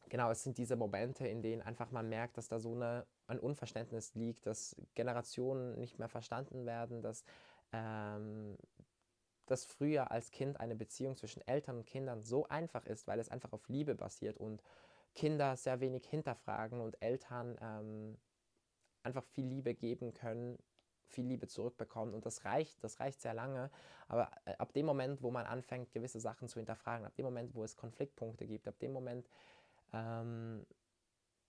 genau, 0.09 0.29
es 0.29 0.43
sind 0.43 0.57
diese 0.57 0.75
Momente, 0.75 1.27
in 1.27 1.41
denen 1.41 1.61
einfach 1.61 1.91
man 1.91 2.09
merkt, 2.09 2.37
dass 2.37 2.47
da 2.47 2.59
so 2.59 2.73
eine, 2.73 3.05
ein 3.27 3.39
Unverständnis 3.39 4.13
liegt, 4.15 4.45
dass 4.45 4.75
Generationen 4.93 5.79
nicht 5.79 5.99
mehr 5.99 6.09
verstanden 6.09 6.65
werden, 6.65 7.01
dass, 7.01 7.23
ähm, 7.73 8.57
dass 9.47 9.65
früher 9.65 10.11
als 10.11 10.31
Kind 10.31 10.59
eine 10.59 10.75
Beziehung 10.75 11.15
zwischen 11.15 11.45
Eltern 11.47 11.77
und 11.77 11.85
Kindern 11.85 12.21
so 12.21 12.47
einfach 12.47 12.85
ist, 12.85 13.07
weil 13.07 13.19
es 13.19 13.29
einfach 13.29 13.53
auf 13.53 13.67
Liebe 13.67 13.95
basiert 13.95 14.37
und 14.37 14.61
Kinder 15.15 15.55
sehr 15.57 15.79
wenig 15.79 16.05
hinterfragen 16.05 16.79
und 16.79 17.01
Eltern 17.01 17.57
ähm, 17.61 18.17
einfach 19.03 19.23
viel 19.23 19.45
Liebe 19.45 19.73
geben 19.73 20.13
können, 20.13 20.59
viel 21.07 21.25
Liebe 21.25 21.47
zurückbekommen 21.47 22.13
und 22.13 22.25
das 22.25 22.45
reicht, 22.45 22.83
das 22.83 22.99
reicht 22.99 23.21
sehr 23.21 23.33
lange. 23.33 23.71
Aber 24.07 24.29
äh, 24.45 24.55
ab 24.57 24.73
dem 24.73 24.85
Moment, 24.85 25.23
wo 25.23 25.31
man 25.31 25.45
anfängt, 25.45 25.91
gewisse 25.91 26.19
Sachen 26.19 26.47
zu 26.47 26.59
hinterfragen, 26.59 27.05
ab 27.05 27.15
dem 27.15 27.25
Moment, 27.25 27.55
wo 27.55 27.63
es 27.63 27.77
Konfliktpunkte 27.77 28.45
gibt, 28.45 28.67
ab 28.67 28.77
dem 28.79 28.91
Moment, 28.91 29.29
ähm, 29.93 30.65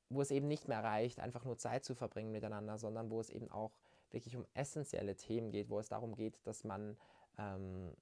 wo 0.09 0.23
es 0.23 0.31
eben 0.31 0.49
nicht 0.49 0.69
mehr 0.69 0.83
reicht, 0.83 1.21
einfach 1.21 1.45
nur 1.45 1.59
Zeit 1.59 1.85
zu 1.85 1.95
verbringen 1.95 2.33
miteinander, 2.33 2.79
sondern 2.79 3.11
wo 3.11 3.21
es 3.21 3.29
eben 3.29 3.51
auch 3.51 3.73
wirklich 4.11 4.37
um 4.37 4.47
essentielle 4.55 5.17
Themen 5.17 5.51
geht, 5.51 5.69
wo 5.69 5.79
es 5.79 5.89
darum 5.89 6.15
geht, 6.15 6.39
dass 6.47 6.65
man 6.65 6.97
ähm, 7.39 7.95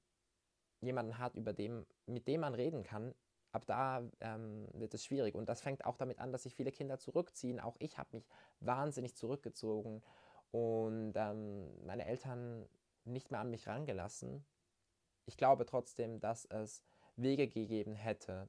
jemanden 0.81 1.19
hat, 1.19 1.35
über 1.35 1.53
dem, 1.53 1.87
mit 2.07 2.27
dem 2.29 2.41
man 2.41 2.55
reden 2.55 2.83
kann, 2.83 3.15
ab 3.53 3.65
da 3.67 4.03
ähm, 4.21 4.69
wird 4.73 4.95
es 4.95 5.05
schwierig. 5.05 5.35
Und 5.35 5.49
das 5.49 5.61
fängt 5.61 5.85
auch 5.85 5.97
damit 5.97 6.19
an, 6.19 6.33
dass 6.33 6.45
sich 6.45 6.55
viele 6.55 6.73
Kinder 6.73 6.99
zurückziehen. 6.99 7.61
Auch 7.61 7.77
ich 7.79 7.99
habe 7.99 8.11
mich 8.13 8.29
wahnsinnig 8.61 9.17
zurückgezogen 9.17 10.03
und 10.51 11.13
ähm, 11.17 11.85
meine 11.85 12.07
Eltern 12.07 12.69
nicht 13.05 13.31
mehr 13.31 13.41
an 13.41 13.51
mich 13.51 13.67
rangelassen. 13.67 14.45
Ich 15.27 15.37
glaube 15.37 15.67
trotzdem, 15.67 16.21
dass 16.21 16.45
es 16.45 16.83
Wege 17.17 17.49
gegeben 17.49 17.95
hätte, 17.95 18.49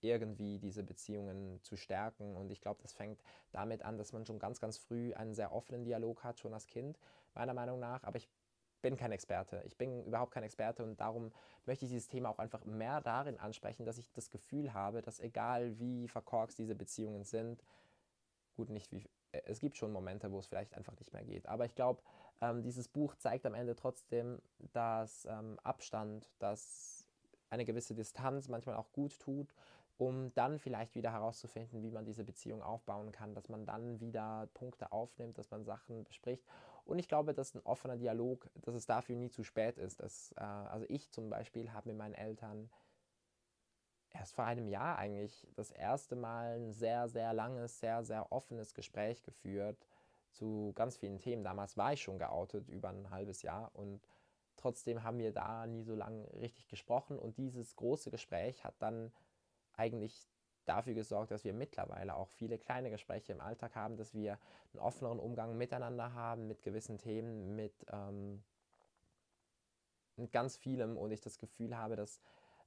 irgendwie 0.00 0.58
diese 0.58 0.82
Beziehungen 0.82 1.62
zu 1.62 1.76
stärken. 1.76 2.36
Und 2.36 2.50
ich 2.50 2.60
glaube, 2.60 2.80
das 2.82 2.92
fängt 2.92 3.22
damit 3.52 3.82
an, 3.82 3.98
dass 3.98 4.12
man 4.12 4.26
schon 4.26 4.38
ganz, 4.38 4.60
ganz 4.60 4.78
früh 4.78 5.14
einen 5.14 5.34
sehr 5.34 5.52
offenen 5.52 5.84
Dialog 5.84 6.24
hat, 6.24 6.40
schon 6.40 6.54
als 6.54 6.66
Kind, 6.66 6.98
meiner 7.34 7.54
Meinung 7.54 7.78
nach. 7.78 8.04
Aber 8.04 8.16
ich 8.16 8.28
bin 8.82 8.96
kein 8.96 9.12
Experte. 9.12 9.62
Ich 9.66 9.76
bin 9.76 10.04
überhaupt 10.04 10.32
kein 10.32 10.42
Experte 10.42 10.82
und 10.82 11.00
darum 11.00 11.32
möchte 11.64 11.84
ich 11.84 11.90
dieses 11.90 12.08
Thema 12.08 12.30
auch 12.30 12.38
einfach 12.38 12.64
mehr 12.64 13.00
darin 13.00 13.38
ansprechen, 13.38 13.84
dass 13.84 13.98
ich 13.98 14.12
das 14.12 14.30
Gefühl 14.30 14.74
habe, 14.74 15.02
dass 15.02 15.20
egal 15.20 15.78
wie 15.78 16.08
verkorkst 16.08 16.58
diese 16.58 16.74
Beziehungen 16.74 17.24
sind, 17.24 17.64
gut, 18.56 18.70
nicht 18.70 18.92
wie 18.92 19.08
äh, 19.32 19.42
es 19.46 19.60
gibt 19.60 19.76
schon 19.76 19.92
Momente, 19.92 20.30
wo 20.32 20.38
es 20.38 20.46
vielleicht 20.46 20.74
einfach 20.74 20.96
nicht 20.98 21.12
mehr 21.12 21.24
geht. 21.24 21.46
Aber 21.46 21.64
ich 21.64 21.74
glaube, 21.74 22.02
ähm, 22.40 22.62
dieses 22.62 22.88
Buch 22.88 23.14
zeigt 23.16 23.46
am 23.46 23.54
Ende 23.54 23.76
trotzdem, 23.76 24.40
dass 24.72 25.26
ähm, 25.26 25.58
Abstand, 25.62 26.28
dass 26.38 27.06
eine 27.50 27.64
gewisse 27.64 27.94
Distanz 27.94 28.48
manchmal 28.48 28.76
auch 28.76 28.92
gut 28.92 29.18
tut, 29.20 29.54
um 29.98 30.32
dann 30.34 30.58
vielleicht 30.58 30.94
wieder 30.94 31.12
herauszufinden, 31.12 31.82
wie 31.82 31.90
man 31.90 32.04
diese 32.04 32.24
Beziehung 32.24 32.62
aufbauen 32.62 33.12
kann, 33.12 33.34
dass 33.34 33.48
man 33.48 33.64
dann 33.64 34.00
wieder 34.00 34.48
Punkte 34.52 34.92
aufnimmt, 34.92 35.38
dass 35.38 35.50
man 35.50 35.64
Sachen 35.64 36.04
bespricht. 36.04 36.44
Und 36.86 36.98
ich 36.98 37.08
glaube, 37.08 37.34
dass 37.34 37.54
ein 37.54 37.62
offener 37.62 37.96
Dialog, 37.96 38.48
dass 38.62 38.74
es 38.74 38.86
dafür 38.86 39.16
nie 39.16 39.28
zu 39.28 39.42
spät 39.42 39.76
ist. 39.76 40.00
Dass, 40.00 40.32
äh, 40.36 40.40
also 40.40 40.86
ich 40.88 41.10
zum 41.10 41.28
Beispiel 41.28 41.72
habe 41.72 41.88
mit 41.88 41.98
meinen 41.98 42.14
Eltern 42.14 42.70
erst 44.10 44.34
vor 44.34 44.44
einem 44.44 44.68
Jahr 44.68 44.96
eigentlich 44.96 45.46
das 45.56 45.70
erste 45.70 46.16
Mal 46.16 46.56
ein 46.56 46.72
sehr, 46.72 47.08
sehr 47.08 47.32
langes, 47.32 47.80
sehr, 47.80 48.04
sehr 48.04 48.32
offenes 48.32 48.72
Gespräch 48.72 49.22
geführt 49.24 49.86
zu 50.30 50.72
ganz 50.74 50.96
vielen 50.96 51.18
Themen. 51.18 51.42
Damals 51.42 51.76
war 51.76 51.92
ich 51.92 52.02
schon 52.02 52.18
geoutet, 52.18 52.68
über 52.68 52.90
ein 52.90 53.10
halbes 53.10 53.42
Jahr 53.42 53.70
und 53.74 54.00
trotzdem 54.56 55.02
haben 55.02 55.18
wir 55.18 55.32
da 55.32 55.66
nie 55.66 55.82
so 55.82 55.94
lange 55.94 56.30
richtig 56.40 56.68
gesprochen 56.68 57.18
und 57.18 57.36
dieses 57.36 57.76
große 57.76 58.10
Gespräch 58.10 58.64
hat 58.64 58.74
dann 58.78 59.12
eigentlich 59.74 60.28
dafür 60.68 60.94
gesorgt, 60.94 61.30
dass 61.30 61.44
wir 61.44 61.54
mittlerweile 61.54 62.14
auch 62.14 62.28
viele 62.28 62.58
kleine 62.58 62.90
Gespräche 62.90 63.32
im 63.32 63.40
Alltag 63.40 63.74
haben, 63.74 63.96
dass 63.96 64.14
wir 64.14 64.38
einen 64.72 64.80
offeneren 64.80 65.18
Umgang 65.18 65.56
miteinander 65.56 66.14
haben 66.14 66.46
mit 66.46 66.62
gewissen 66.62 66.98
Themen, 66.98 67.54
mit, 67.54 67.86
ähm, 67.90 68.42
mit 70.16 70.32
ganz 70.32 70.56
vielem 70.56 70.96
und 70.96 71.10
ich 71.10 71.20
das 71.20 71.38
Gefühl 71.38 71.76
habe, 71.76 71.96
dass 71.96 72.20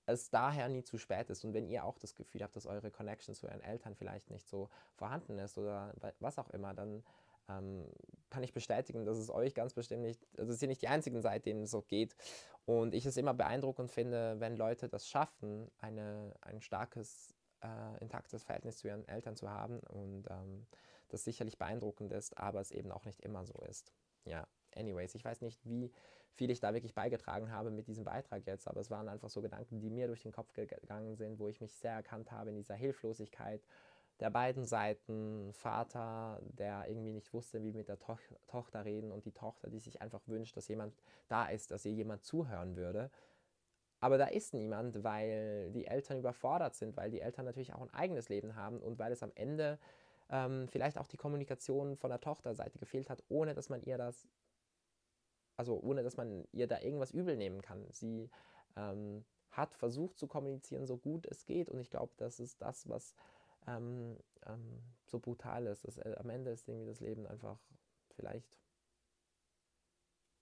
es 0.05 0.29
daher 0.29 0.69
nie 0.69 0.83
zu 0.83 0.97
spät 0.97 1.29
ist. 1.29 1.45
Und 1.45 1.53
wenn 1.53 1.67
ihr 1.67 1.83
auch 1.83 1.99
das 1.99 2.15
Gefühl 2.15 2.41
habt, 2.41 2.55
dass 2.55 2.65
eure 2.65 2.91
Connection 2.91 3.35
zu 3.35 3.47
euren 3.47 3.61
Eltern 3.61 3.95
vielleicht 3.95 4.29
nicht 4.31 4.47
so 4.47 4.69
vorhanden 4.95 5.37
ist 5.37 5.57
oder 5.57 5.93
was 6.19 6.39
auch 6.39 6.49
immer, 6.49 6.73
dann 6.73 7.03
ähm, 7.49 7.85
kann 8.29 8.43
ich 8.43 8.53
bestätigen, 8.53 9.05
dass 9.05 9.17
es 9.17 9.29
euch 9.29 9.53
ganz 9.53 9.73
bestimmt 9.73 10.03
nicht, 10.03 10.25
also 10.37 10.53
es 10.53 10.59
sind 10.59 10.69
nicht 10.69 10.81
die 10.81 10.87
einzigen 10.87 11.21
Seiten, 11.21 11.45
denen 11.45 11.63
es 11.63 11.71
so 11.71 11.81
geht. 11.81 12.15
Und 12.65 12.93
ich 12.93 13.05
es 13.05 13.17
immer 13.17 13.33
beeindruckend 13.33 13.91
finde, 13.91 14.39
wenn 14.39 14.55
Leute 14.55 14.89
das 14.89 15.07
schaffen, 15.07 15.71
eine, 15.79 16.33
ein 16.41 16.61
starkes, 16.61 17.35
äh, 17.63 17.97
intaktes 18.01 18.43
Verhältnis 18.43 18.77
zu 18.77 18.87
ihren 18.87 19.07
Eltern 19.07 19.35
zu 19.35 19.49
haben 19.49 19.79
und 19.79 20.27
ähm, 20.29 20.65
das 21.09 21.23
sicherlich 21.23 21.57
beeindruckend 21.57 22.11
ist, 22.11 22.37
aber 22.37 22.61
es 22.61 22.71
eben 22.71 22.91
auch 22.91 23.05
nicht 23.05 23.21
immer 23.21 23.45
so 23.45 23.61
ist. 23.67 23.93
Ja, 24.25 24.47
anyways, 24.75 25.15
ich 25.15 25.25
weiß 25.25 25.41
nicht, 25.41 25.59
wie 25.65 25.91
viel 26.33 26.51
ich 26.51 26.59
da 26.59 26.73
wirklich 26.73 26.93
beigetragen 26.93 27.51
habe 27.51 27.71
mit 27.71 27.87
diesem 27.87 28.05
Beitrag 28.05 28.45
jetzt, 28.45 28.67
aber 28.67 28.79
es 28.79 28.89
waren 28.89 29.09
einfach 29.09 29.29
so 29.29 29.41
Gedanken, 29.41 29.79
die 29.79 29.89
mir 29.89 30.07
durch 30.07 30.21
den 30.21 30.31
Kopf 30.31 30.53
gegangen 30.53 31.15
sind, 31.15 31.39
wo 31.39 31.47
ich 31.47 31.59
mich 31.59 31.73
sehr 31.73 31.93
erkannt 31.93 32.31
habe 32.31 32.49
in 32.49 32.55
dieser 32.55 32.75
Hilflosigkeit 32.75 33.61
der 34.19 34.29
beiden 34.29 34.65
Seiten. 34.65 35.53
Vater, 35.53 36.39
der 36.43 36.85
irgendwie 36.87 37.13
nicht 37.13 37.33
wusste, 37.33 37.61
wie 37.63 37.73
mit 37.73 37.87
der 37.87 37.99
to 37.99 38.17
Tochter 38.47 38.85
reden 38.85 39.11
und 39.11 39.25
die 39.25 39.31
Tochter, 39.31 39.69
die 39.69 39.79
sich 39.79 40.01
einfach 40.01 40.21
wünscht, 40.27 40.55
dass 40.57 40.67
jemand 40.67 40.93
da 41.27 41.47
ist, 41.47 41.71
dass 41.71 41.85
ihr 41.85 41.93
jemand 41.93 42.23
zuhören 42.23 42.75
würde. 42.75 43.09
Aber 43.99 44.17
da 44.17 44.25
ist 44.25 44.53
niemand, 44.53 45.03
weil 45.03 45.71
die 45.71 45.85
Eltern 45.85 46.19
überfordert 46.19 46.75
sind, 46.75 46.95
weil 46.95 47.11
die 47.11 47.21
Eltern 47.21 47.45
natürlich 47.45 47.73
auch 47.73 47.81
ein 47.81 47.93
eigenes 47.93 48.29
Leben 48.29 48.55
haben 48.55 48.79
und 48.79 48.97
weil 48.97 49.11
es 49.11 49.23
am 49.23 49.31
Ende 49.35 49.77
ähm, 50.29 50.67
vielleicht 50.67 50.97
auch 50.97 51.07
die 51.07 51.17
Kommunikation 51.17 51.97
von 51.97 52.09
der 52.09 52.21
Tochterseite 52.21 52.79
gefehlt 52.79 53.09
hat, 53.09 53.23
ohne 53.27 53.53
dass 53.53 53.69
man 53.69 53.81
ihr 53.81 53.97
das, 53.97 54.27
also 55.57 55.79
ohne 55.79 56.03
dass 56.03 56.17
man 56.17 56.47
ihr 56.51 56.67
da 56.67 56.79
irgendwas 56.79 57.11
übel 57.11 57.35
nehmen 57.35 57.61
kann. 57.61 57.85
Sie 57.91 58.29
ähm, 58.77 59.25
hat 59.51 59.73
versucht 59.73 60.17
zu 60.17 60.27
kommunizieren, 60.27 60.85
so 60.85 60.97
gut 60.97 61.25
es 61.25 61.45
geht 61.45 61.69
und 61.69 61.79
ich 61.79 61.89
glaube, 61.89 62.13
das 62.17 62.39
ist 62.39 62.61
das, 62.61 62.87
was 62.87 63.15
ähm, 63.67 64.17
ähm, 64.45 64.81
so 65.05 65.19
brutal 65.19 65.67
ist. 65.67 65.85
Das, 65.85 65.97
äh, 65.97 66.15
am 66.17 66.29
Ende 66.29 66.51
ist 66.51 66.67
irgendwie 66.67 66.87
das 66.87 67.01
Leben 67.01 67.27
einfach 67.27 67.59
vielleicht 68.15 68.57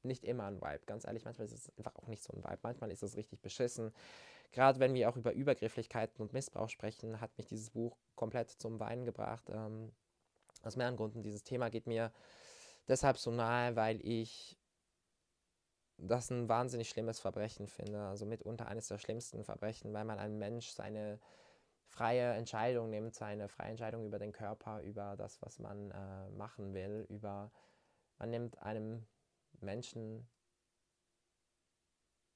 nicht 0.03 0.23
immer 0.23 0.45
ein 0.45 0.61
Vibe. 0.61 0.85
Ganz 0.85 1.05
ehrlich, 1.05 1.25
manchmal 1.25 1.45
ist 1.45 1.53
es 1.53 1.77
einfach 1.77 1.95
auch 1.95 2.07
nicht 2.07 2.23
so 2.23 2.33
ein 2.33 2.43
Vibe. 2.43 2.59
Manchmal 2.63 2.91
ist 2.91 3.03
es 3.03 3.15
richtig 3.15 3.41
beschissen. 3.41 3.93
Gerade 4.51 4.79
wenn 4.79 4.93
wir 4.93 5.09
auch 5.09 5.15
über 5.15 5.33
Übergrifflichkeiten 5.33 6.21
und 6.21 6.33
Missbrauch 6.33 6.69
sprechen, 6.69 7.19
hat 7.19 7.37
mich 7.37 7.47
dieses 7.47 7.71
Buch 7.71 7.97
komplett 8.15 8.49
zum 8.49 8.79
Weinen 8.79 9.05
gebracht. 9.05 9.49
Ähm, 9.49 9.91
aus 10.63 10.75
mehreren 10.75 10.97
Gründen. 10.97 11.23
Dieses 11.23 11.43
Thema 11.43 11.69
geht 11.69 11.87
mir 11.87 12.11
deshalb 12.87 13.17
so 13.17 13.31
nahe, 13.31 13.75
weil 13.75 13.99
ich 14.05 14.57
das 15.97 16.29
ein 16.29 16.47
wahnsinnig 16.47 16.89
schlimmes 16.89 17.19
Verbrechen 17.19 17.67
finde. 17.67 18.01
Also 18.07 18.25
mitunter 18.25 18.67
eines 18.67 18.87
der 18.87 18.97
schlimmsten 18.97 19.43
Verbrechen, 19.43 19.93
weil 19.93 20.05
man 20.05 20.19
einem 20.19 20.37
Mensch 20.37 20.69
seine 20.69 21.19
freie 21.87 22.33
Entscheidung 22.33 22.89
nimmt, 22.89 23.15
seine 23.15 23.49
freie 23.49 23.71
Entscheidung 23.71 24.05
über 24.05 24.19
den 24.19 24.31
Körper, 24.31 24.81
über 24.81 25.15
das, 25.17 25.41
was 25.41 25.59
man 25.59 25.91
äh, 25.91 26.29
machen 26.31 26.73
will, 26.73 27.05
über 27.09 27.51
man 28.19 28.29
nimmt 28.29 28.61
einem 28.61 29.05
Menschen 29.61 30.27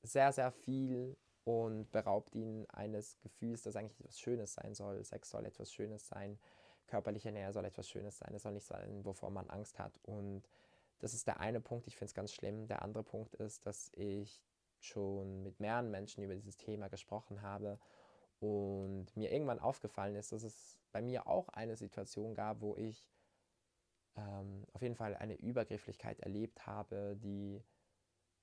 sehr, 0.03 0.31
sehr 0.31 0.51
viel 0.51 1.17
und 1.43 1.91
beraubt 1.91 2.33
ihn 2.33 2.65
eines 2.69 3.19
Gefühls, 3.19 3.63
das 3.63 3.75
eigentlich 3.75 3.99
etwas 3.99 4.19
Schönes 4.19 4.53
sein 4.53 4.73
soll. 4.73 5.03
Sex 5.03 5.29
soll 5.29 5.45
etwas 5.45 5.71
Schönes 5.73 6.07
sein, 6.07 6.39
körperliche 6.87 7.31
Nähe 7.31 7.51
soll 7.53 7.65
etwas 7.65 7.89
Schönes 7.89 8.17
sein, 8.17 8.33
es 8.33 8.43
soll 8.43 8.53
nicht 8.53 8.65
sein, 8.65 9.05
wovor 9.05 9.29
man 9.31 9.49
Angst 9.49 9.79
hat. 9.79 9.99
Und 10.03 10.49
das 10.99 11.13
ist 11.13 11.27
der 11.27 11.39
eine 11.39 11.61
Punkt, 11.61 11.87
ich 11.87 11.95
finde 11.95 12.09
es 12.09 12.13
ganz 12.13 12.33
schlimm. 12.33 12.67
Der 12.67 12.81
andere 12.81 13.03
Punkt 13.03 13.35
ist, 13.35 13.65
dass 13.65 13.91
ich 13.95 14.43
schon 14.79 15.43
mit 15.43 15.59
mehreren 15.59 15.91
Menschen 15.91 16.23
über 16.23 16.35
dieses 16.35 16.57
Thema 16.57 16.89
gesprochen 16.89 17.41
habe 17.41 17.79
und 18.39 19.15
mir 19.15 19.31
irgendwann 19.31 19.59
aufgefallen 19.59 20.15
ist, 20.15 20.31
dass 20.31 20.43
es 20.43 20.77
bei 20.91 21.01
mir 21.01 21.27
auch 21.27 21.49
eine 21.49 21.75
Situation 21.75 22.33
gab, 22.33 22.61
wo 22.61 22.75
ich 22.75 23.07
ähm, 24.17 24.65
auf 24.73 24.81
jeden 24.81 24.95
Fall 24.95 25.15
eine 25.15 25.35
Übergrifflichkeit 25.35 26.19
erlebt 26.19 26.65
habe, 26.65 27.15
die 27.21 27.61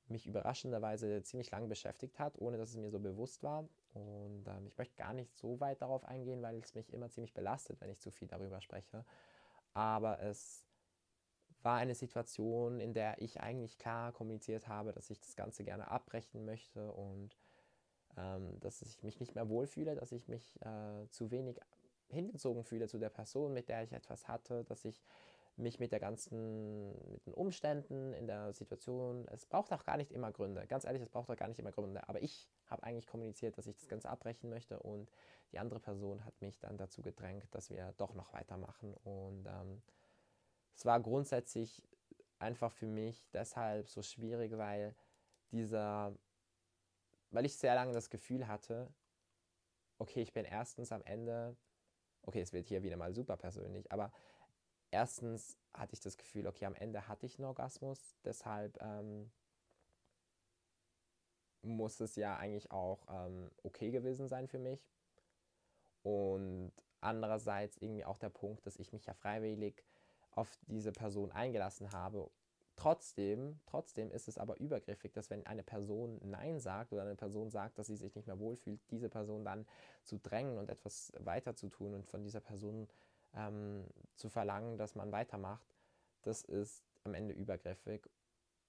mich 0.09 0.27
überraschenderweise 0.27 1.23
ziemlich 1.23 1.51
lang 1.51 1.69
beschäftigt 1.69 2.19
hat, 2.19 2.39
ohne 2.39 2.57
dass 2.57 2.71
es 2.71 2.77
mir 2.77 2.91
so 2.91 2.99
bewusst 2.99 3.43
war. 3.43 3.69
Und 3.93 4.47
ähm, 4.47 4.67
ich 4.67 4.77
möchte 4.79 4.97
gar 4.97 5.13
nicht 5.13 5.37
so 5.37 5.61
weit 5.61 5.83
darauf 5.83 6.05
eingehen, 6.05 6.43
weil 6.43 6.59
es 6.59 6.75
mich 6.75 6.93
immer 6.93 7.11
ziemlich 7.11 7.35
belastet, 7.35 7.81
wenn 7.81 7.91
ich 7.91 8.01
zu 8.01 8.11
viel 8.11 8.29
darüber 8.29 8.61
spreche. 8.61 9.05
Aber 9.75 10.21
es 10.23 10.65
war 11.63 11.77
eine 11.77 11.95
Situation, 11.95 12.81
in 12.81 12.95
der 12.95 13.21
ich 13.21 13.41
eigentlich 13.41 13.79
klar 13.79 14.13
kommuniziert 14.13 14.69
habe, 14.69 14.93
dass 14.93 15.11
ich 15.11 15.21
das 15.21 15.37
Ganze 15.37 15.65
gerne 15.65 15.91
abbrechen 15.91 16.45
möchte 16.45 16.93
und 16.93 17.37
ähm, 18.17 18.59
dass 18.61 18.83
ich 18.83 19.03
mich 19.03 19.21
nicht 19.21 19.35
mehr 19.35 19.49
wohlfühle, 19.49 19.95
dass 19.95 20.13
ich 20.13 20.29
mich 20.29 20.61
äh, 20.63 21.09
zu 21.11 21.31
wenig 21.31 21.61
hingezogen 22.09 22.65
fühle 22.65 22.89
zu 22.89 22.99
der 22.99 23.11
Person, 23.11 23.53
mit 23.53 23.69
der 23.69 23.83
ich 23.83 23.93
etwas 23.93 24.29
hatte, 24.29 24.65
dass 24.65 24.85
ich 24.85 25.03
mich 25.59 25.81
mit 25.81 25.93
der 25.93 26.01
ganzen, 26.01 26.93
mit 27.11 27.27
den 27.27 27.35
Umständen 27.35 28.13
in 28.13 28.27
der 28.27 28.53
Situation, 28.53 29.27
es 29.29 29.47
braucht 29.47 29.73
auch 29.73 29.85
gar 29.85 29.97
nicht 29.97 30.13
immer 30.13 30.33
Gründe, 30.33 30.67
ganz 30.67 30.85
ehrlich, 30.85 31.03
es 31.03 31.09
braucht 31.09 31.31
auch 31.31 31.37
gar 31.37 31.49
nicht 31.49 31.59
immer 31.59 31.73
Gründe, 31.73 32.09
aber 32.09 32.23
ich 32.23 32.49
habe 32.67 32.83
eigentlich 32.85 33.07
kommuniziert, 33.07 33.59
dass 33.59 33.67
ich 33.67 33.77
das 33.77 33.89
Ganze 33.89 34.09
abbrechen 34.09 34.51
möchte 34.51 34.79
und 34.81 35.11
die 35.53 35.59
andere 35.59 35.81
Person 35.81 36.25
hat 36.25 36.41
mich 36.41 36.59
dann 36.59 36.77
dazu 36.77 37.03
gedrängt, 37.03 37.47
dass 37.55 37.71
wir 37.71 37.95
doch 37.97 38.15
noch 38.15 38.33
weitermachen. 38.35 38.93
Und 39.03 39.47
ähm, 39.47 39.83
es 40.75 40.85
war 40.85 41.01
grundsätzlich 41.01 41.83
einfach 42.39 42.71
für 42.73 42.87
mich 42.87 43.27
deshalb 43.33 43.89
so 43.89 44.03
schwierig, 44.03 44.57
weil 44.57 44.95
dieser 45.51 46.15
weil 47.31 47.45
ich 47.45 47.57
sehr 47.57 47.75
lange 47.75 47.93
das 47.93 48.11
Gefühl 48.11 48.49
hatte, 48.49 48.93
okay, 49.99 50.23
ich 50.23 50.33
bin 50.33 50.45
erstens 50.45 50.93
am 50.93 51.03
Ende, 51.03 51.57
okay, 52.23 52.41
es 52.41 52.53
wird 52.53 52.67
hier 52.67 52.83
wieder 52.83 52.97
mal 52.97 53.13
super 53.13 53.37
persönlich, 53.37 53.91
aber 53.93 54.13
erstens 54.91 55.57
hatte 55.75 55.95
ich 55.95 56.01
das 56.01 56.17
Gefühl, 56.17 56.47
okay, 56.47 56.67
am 56.67 56.75
Ende 56.75 57.09
hatte 57.09 57.27
ich 57.27 57.39
einen 57.39 57.47
Orgasmus, 57.47 58.17
deshalb 58.25 58.81
ähm, 58.81 59.31
muss 61.63 62.01
es 62.01 62.17
ja 62.17 62.37
eigentlich 62.37 62.71
auch 62.71 63.07
ähm, 63.09 63.51
okay 63.63 63.91
gewesen 63.91 64.29
sein 64.29 64.49
für 64.49 64.59
mich. 64.59 64.91
Und 66.03 66.73
andererseits 67.01 67.77
irgendwie 67.79 68.05
auch 68.05 68.19
der 68.19 68.31
Punkt, 68.31 68.67
dass 68.67 68.77
ich 68.77 68.93
mich 68.93 69.07
ja 69.07 69.15
freiwillig 69.15 69.85
auf 70.33 70.57
diese 70.69 70.93
Person 70.93 71.33
eingelassen 71.33 71.93
habe 71.93 72.31
Trotzdem, 72.79 73.59
trotzdem 73.67 74.13
ist 74.13 74.29
es 74.29 74.39
aber 74.39 74.61
übergriffig, 74.61 75.13
dass 75.13 75.31
wenn 75.31 75.45
eine 75.47 75.65
Person 75.65 76.21
Nein 76.23 76.61
sagt 76.61 76.93
oder 76.93 77.03
eine 77.03 77.17
Person 77.17 77.51
sagt, 77.51 77.77
dass 77.77 77.89
sie 77.89 77.97
sich 77.97 78.15
nicht 78.15 78.29
mehr 78.29 78.39
wohlfühlt, 78.39 78.81
diese 78.93 79.09
Person 79.09 79.45
dann 79.45 79.67
zu 80.05 80.17
drängen 80.17 80.59
und 80.59 80.71
etwas 80.71 81.13
weiter 81.19 81.57
zu 81.57 81.71
tun 81.71 81.93
und 81.93 82.07
von 82.07 82.23
dieser 82.23 82.39
Person 82.39 82.87
ähm, 83.35 83.87
zu 84.15 84.29
verlangen, 84.29 84.79
dass 84.79 84.95
man 84.95 85.13
weitermacht, 85.13 85.77
das 86.23 86.43
ist 86.43 86.85
am 87.05 87.15
Ende 87.15 87.35
übergriffig. 87.35 88.09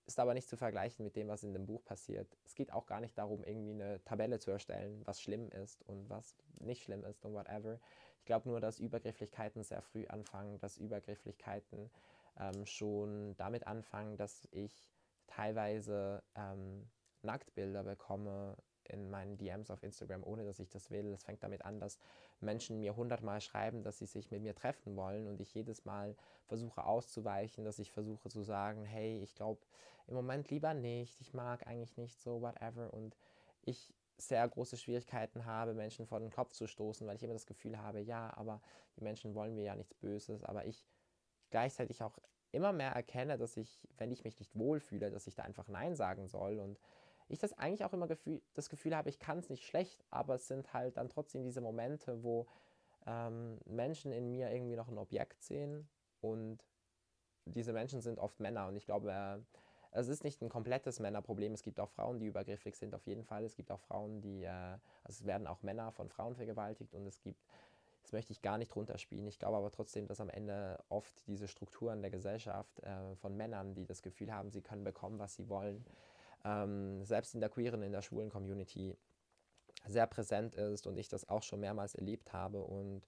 Ist 0.06 0.20
aber 0.20 0.34
nicht 0.34 0.50
zu 0.50 0.58
vergleichen 0.58 1.04
mit 1.04 1.16
dem, 1.16 1.28
was 1.28 1.44
in 1.44 1.54
dem 1.54 1.68
Buch 1.68 1.84
passiert. 1.84 2.36
Es 2.44 2.56
geht 2.56 2.74
auch 2.74 2.88
gar 2.88 3.00
nicht 3.00 3.18
darum, 3.18 3.44
irgendwie 3.44 3.72
eine 3.72 4.04
Tabelle 4.06 4.39
zu 4.39 4.50
erstellen, 4.50 5.06
was 5.06 5.22
schlimm 5.22 5.50
ist 5.50 5.84
und 5.84 6.10
was 6.10 6.36
nicht 6.60 6.84
schlimm 6.84 7.04
ist 7.04 7.24
und 7.25 7.34
whatever. 7.34 7.80
Ich 8.18 8.25
glaube 8.25 8.50
nur, 8.50 8.60
dass 8.60 8.80
Übergrifflichkeiten 8.80 9.63
sehr 9.63 9.82
früh 9.82 10.08
anfangen, 10.08 10.58
dass 10.60 10.78
Übergrifflichkeiten 10.78 11.92
ähm, 12.39 12.66
schon 12.66 13.36
damit 13.38 13.68
anfangen, 13.68 14.18
dass 14.18 14.48
ich 14.51 14.92
teilweise 15.28 16.24
ähm, 16.36 16.89
Nacktbilder 17.22 17.84
bekomme 17.84 18.58
in 18.86 19.10
meinen 19.10 19.38
DMs 19.38 19.70
auf 19.70 19.84
Instagram, 19.84 20.24
ohne 20.24 20.44
dass 20.44 20.60
ich 20.60 20.70
das 20.70 20.89
will. 20.89 21.13
Es 21.13 21.24
fängt 21.24 21.44
damit 21.44 21.63
an, 21.63 21.80
dass 21.80 22.00
Menschen 22.41 22.79
mir 22.79 22.96
hundertmal 22.96 23.41
schreiben, 23.41 23.84
dass 23.84 24.00
sie 24.00 24.05
sich 24.05 24.31
mit 24.31 24.41
mir 24.41 24.55
treffen 24.55 24.96
wollen 24.96 25.27
und 25.27 25.39
ich 25.41 25.53
jedes 25.53 25.86
Mal 25.86 26.15
versuche 26.48 26.84
auszuweichen, 26.86 27.65
dass 27.65 27.79
ich 27.79 27.91
versuche 27.91 28.29
zu 28.29 28.41
sagen, 28.43 28.86
hey, 28.86 29.22
ich 29.22 29.36
glaube 29.36 29.62
im 30.08 30.15
Moment 30.15 30.50
lieber 30.50 30.74
nicht, 30.74 31.22
ich 31.22 31.34
mag 31.34 31.67
eigentlich 31.67 31.96
nicht 31.98 32.19
so, 32.19 32.41
whatever. 32.41 32.93
Und 32.93 33.15
ich 33.62 33.93
sehr 34.17 34.48
große 34.48 34.77
Schwierigkeiten 34.77 35.46
habe, 35.46 35.74
Menschen 35.74 36.08
vor 36.08 36.19
den 36.19 36.31
Kopf 36.31 36.53
zu 36.53 36.67
stoßen, 36.67 37.08
weil 37.08 37.15
ich 37.15 37.24
immer 37.24 37.34
das 37.34 37.46
Gefühl 37.46 37.77
habe, 37.77 38.01
ja, 38.01 38.36
aber 38.36 38.62
die 38.96 39.03
Menschen 39.03 39.36
wollen 39.36 39.55
mir 39.55 39.63
ja 39.63 39.75
nichts 39.75 39.93
Böses, 39.93 40.43
aber 40.43 40.65
ich 40.65 40.86
gleichzeitig 41.51 42.03
auch 42.03 42.17
immer 42.51 42.74
mehr 42.74 42.91
erkenne, 42.91 43.38
dass 43.38 43.55
ich, 43.58 43.88
wenn 43.98 44.12
ich 44.12 44.24
mich 44.24 44.39
nicht 44.39 44.58
wohlfühle, 44.58 45.12
dass 45.12 45.27
ich 45.27 45.36
da 45.36 45.43
einfach 45.43 45.67
Nein 45.67 45.96
sagen 45.96 46.27
soll 46.27 46.60
und 46.60 46.79
ich 47.29 47.39
das 47.39 47.53
eigentlich 47.53 47.86
auch 47.86 47.93
immer 47.93 48.07
Gefühl, 48.07 48.41
das 48.53 48.69
Gefühl 48.69 48.95
habe, 48.95 49.09
ich 49.09 49.19
kann 49.19 49.39
es 49.39 49.50
nicht 49.50 49.65
schlecht, 49.65 50.03
aber 50.09 50.36
es 50.36 50.48
sind 50.48 50.74
halt 50.74 50.98
dann 50.98 51.09
trotzdem 51.09 51.43
diese 51.43 51.62
Momente, 51.62 52.24
wo 52.24 52.48
ähm, 53.05 53.59
Menschen 53.65 54.12
in 54.12 54.31
mir 54.31 54.51
irgendwie 54.51 54.75
noch 54.75 54.88
ein 54.89 54.98
Objekt 54.98 55.41
sehen 55.43 55.88
und 56.21 56.59
diese 57.45 57.74
Menschen 57.74 58.01
sind 58.01 58.19
oft 58.19 58.39
Männer 58.39 58.67
und 58.67 58.75
ich 58.75 58.86
glaube, 58.86 59.12
äh, 59.12 59.39
es 59.91 60.07
ist 60.07 60.24
nicht 60.24 60.41
ein 60.41 60.50
komplettes 60.50 61.00
Männerproblem. 61.00 61.53
Es 61.53 61.63
gibt 61.63 61.79
auch 61.79 61.89
Frauen, 61.89 62.19
die 62.19 62.27
übergriffig 62.27 62.75
sind, 62.75 62.93
auf 62.93 63.07
jeden 63.07 63.24
Fall. 63.24 63.43
Es 63.43 63.55
gibt 63.55 63.71
auch 63.71 63.79
Frauen, 63.79 64.21
die, 64.21 64.43
äh, 64.43 64.50
also 64.50 64.79
es 65.21 65.25
werden 65.25 65.48
auch 65.48 65.63
Männer 65.63 65.91
von 65.91 66.09
Frauen 66.09 66.36
vergewaltigt 66.36 66.93
und 66.93 67.07
es 67.07 67.21
gibt 67.21 67.39
Das 68.03 68.13
möchte 68.13 68.31
ich 68.31 68.41
gar 68.41 68.57
nicht 68.57 68.75
runterspielen. 68.75 69.27
Ich 69.27 69.39
glaube 69.39 69.57
aber 69.57 69.71
trotzdem, 69.71 70.07
dass 70.07 70.21
am 70.21 70.29
Ende 70.29 70.83
oft 70.89 71.13
diese 71.27 71.48
Strukturen 71.48 72.01
der 72.01 72.12
Gesellschaft 72.12 72.79
äh, 72.81 73.15
von 73.17 73.36
Männern, 73.36 73.75
die 73.75 73.86
das 73.86 74.01
Gefühl 74.01 74.31
haben, 74.33 74.51
sie 74.51 74.62
können 74.62 74.83
bekommen, 74.83 75.19
was 75.19 75.36
sie 75.36 75.50
wollen, 75.50 75.86
ähm, 76.43 77.03
selbst 77.05 77.34
in 77.34 77.41
der 77.41 77.50
queeren, 77.50 77.81
in 77.81 77.91
der 77.91 78.01
schwulen 78.01 78.29
Community 78.29 78.98
sehr 79.88 80.08
präsent 80.08 80.55
ist 80.55 80.88
und 80.88 80.98
ich 80.98 81.08
das 81.08 81.27
auch 81.27 81.43
schon 81.43 81.60
mehrmals 81.60 81.96
erlebt 81.96 82.34
habe. 82.34 82.62
Und 82.62 83.08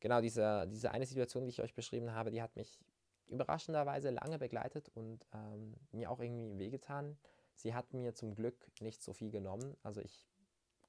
genau 0.00 0.20
diese, 0.20 0.66
diese 0.68 0.90
eine 0.90 1.06
Situation, 1.06 1.44
die 1.44 1.50
ich 1.50 1.62
euch 1.62 1.74
beschrieben 1.74 2.12
habe, 2.12 2.30
die 2.30 2.42
hat 2.42 2.56
mich 2.56 2.80
überraschenderweise 3.28 4.10
lange 4.10 4.38
begleitet 4.38 4.90
und 4.94 5.26
ähm, 5.32 5.74
mir 5.92 6.10
auch 6.10 6.20
irgendwie 6.20 6.58
wehgetan. 6.58 7.18
Sie 7.54 7.74
hat 7.74 7.92
mir 7.92 8.14
zum 8.14 8.34
Glück 8.34 8.56
nicht 8.80 9.02
so 9.02 9.12
viel 9.12 9.30
genommen. 9.30 9.76
Also 9.82 10.00
ich 10.00 10.26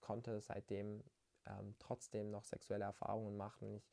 konnte 0.02 0.40
seitdem 0.40 1.04
ähm, 1.46 1.76
trotzdem 1.80 2.30
noch 2.30 2.46
sexuelle 2.46 2.86
Erfahrungen 2.86 3.36
machen. 3.36 3.76
Ich, 3.76 3.90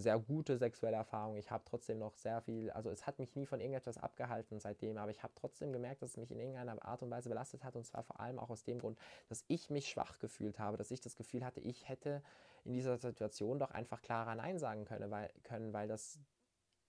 sehr 0.00 0.18
gute 0.18 0.56
sexuelle 0.56 0.96
Erfahrungen. 0.96 1.38
Ich 1.38 1.50
habe 1.50 1.64
trotzdem 1.66 1.98
noch 1.98 2.16
sehr 2.16 2.40
viel, 2.40 2.70
also 2.70 2.90
es 2.90 3.06
hat 3.06 3.18
mich 3.18 3.34
nie 3.34 3.46
von 3.46 3.60
irgendetwas 3.60 3.98
abgehalten 3.98 4.60
seitdem, 4.60 4.96
aber 4.96 5.10
ich 5.10 5.22
habe 5.22 5.32
trotzdem 5.34 5.72
gemerkt, 5.72 6.02
dass 6.02 6.10
es 6.10 6.16
mich 6.16 6.30
in 6.30 6.38
irgendeiner 6.38 6.82
Art 6.84 7.02
und 7.02 7.10
Weise 7.10 7.28
belastet 7.28 7.64
hat 7.64 7.74
und 7.76 7.84
zwar 7.84 8.04
vor 8.04 8.20
allem 8.20 8.38
auch 8.38 8.50
aus 8.50 8.64
dem 8.64 8.78
Grund, 8.78 8.98
dass 9.28 9.44
ich 9.48 9.70
mich 9.70 9.88
schwach 9.88 10.18
gefühlt 10.18 10.58
habe, 10.58 10.76
dass 10.76 10.90
ich 10.90 11.00
das 11.00 11.16
Gefühl 11.16 11.44
hatte, 11.44 11.60
ich 11.60 11.88
hätte 11.88 12.22
in 12.64 12.72
dieser 12.72 12.96
Situation 12.96 13.58
doch 13.58 13.70
einfach 13.70 14.00
klarer 14.00 14.34
Nein 14.34 14.58
sagen 14.58 14.84
können, 14.84 15.10
weil, 15.10 15.30
können, 15.42 15.72
weil 15.72 15.88
das 15.88 16.20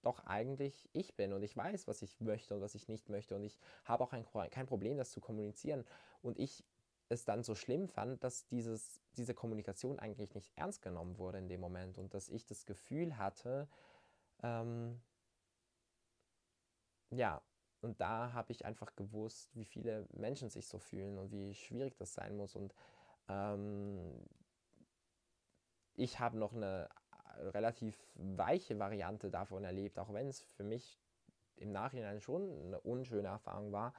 doch 0.01 0.25
eigentlich 0.25 0.89
ich 0.93 1.15
bin 1.15 1.33
und 1.33 1.43
ich 1.43 1.57
weiß, 1.57 1.87
was 1.87 2.01
ich 2.01 2.21
möchte 2.21 2.55
und 2.55 2.61
was 2.61 2.75
ich 2.75 2.87
nicht 2.87 3.09
möchte 3.09 3.35
und 3.35 3.43
ich 3.43 3.59
habe 3.85 4.03
auch 4.03 4.13
ein, 4.13 4.25
kein 4.49 4.67
Problem, 4.67 4.97
das 4.97 5.11
zu 5.11 5.19
kommunizieren 5.19 5.83
und 6.21 6.37
ich 6.37 6.63
es 7.09 7.25
dann 7.25 7.43
so 7.43 7.55
schlimm 7.55 7.87
fand, 7.87 8.23
dass 8.23 8.47
dieses, 8.47 9.01
diese 9.17 9.33
Kommunikation 9.33 9.99
eigentlich 9.99 10.33
nicht 10.35 10.51
ernst 10.55 10.81
genommen 10.81 11.17
wurde 11.17 11.39
in 11.39 11.49
dem 11.49 11.59
Moment 11.59 11.97
und 11.97 12.13
dass 12.13 12.29
ich 12.29 12.45
das 12.45 12.65
Gefühl 12.65 13.17
hatte, 13.17 13.67
ähm, 14.43 15.01
ja, 17.09 17.41
und 17.81 17.99
da 18.01 18.33
habe 18.33 18.51
ich 18.51 18.65
einfach 18.65 18.95
gewusst, 18.95 19.55
wie 19.55 19.65
viele 19.65 20.07
Menschen 20.13 20.49
sich 20.49 20.67
so 20.67 20.79
fühlen 20.79 21.17
und 21.17 21.31
wie 21.31 21.53
schwierig 21.55 21.95
das 21.97 22.13
sein 22.13 22.35
muss. 22.35 22.55
Und 22.55 22.73
ähm, 23.29 24.25
ich 25.95 26.19
habe 26.19 26.37
noch 26.37 26.53
eine 26.53 26.89
relativ 27.37 27.97
weiche 28.15 28.77
Variante 28.79 29.29
davon 29.29 29.63
erlebt, 29.63 29.97
auch 29.97 30.13
wenn 30.13 30.27
es 30.27 30.41
für 30.41 30.63
mich 30.63 30.99
im 31.55 31.71
Nachhinein 31.71 32.21
schon 32.21 32.51
eine 32.65 32.79
unschöne 32.81 33.27
Erfahrung 33.27 33.71
war. 33.71 33.93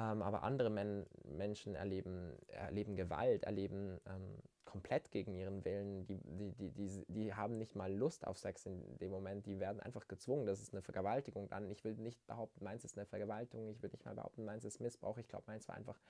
Ähm, 0.00 0.22
aber 0.22 0.42
andere 0.44 0.70
Men 0.70 1.06
Menschen 1.24 1.74
erleben, 1.74 2.32
erleben 2.48 2.96
Gewalt, 2.96 3.44
erleben 3.44 4.00
ähm, 4.06 4.38
komplett 4.64 5.10
gegen 5.10 5.34
ihren 5.34 5.62
Willen. 5.64 6.06
Die, 6.06 6.20
die, 6.24 6.52
die, 6.52 6.70
die, 6.70 7.04
die 7.08 7.34
haben 7.34 7.58
nicht 7.58 7.76
mal 7.76 7.92
Lust 7.92 8.26
auf 8.26 8.38
Sex 8.38 8.64
in 8.64 8.96
dem 8.98 9.10
Moment. 9.10 9.44
Die 9.44 9.60
werden 9.60 9.80
einfach 9.80 10.08
gezwungen. 10.08 10.46
Das 10.46 10.60
ist 10.62 10.72
eine 10.72 10.80
Vergewaltigung 10.80 11.48
dann. 11.48 11.70
Ich 11.70 11.84
will 11.84 11.96
nicht 11.96 12.26
behaupten, 12.26 12.64
meins 12.64 12.84
ist 12.84 12.96
eine 12.96 13.04
Vergewaltigung. 13.04 13.68
Ich 13.68 13.82
will 13.82 13.90
nicht 13.90 14.04
mal 14.06 14.14
behaupten, 14.14 14.44
meins 14.44 14.64
ist 14.64 14.80
Missbrauch. 14.80 15.18
Ich 15.18 15.28
glaube, 15.28 15.44
meins 15.48 15.68
war 15.68 15.74
einfach 15.74 16.00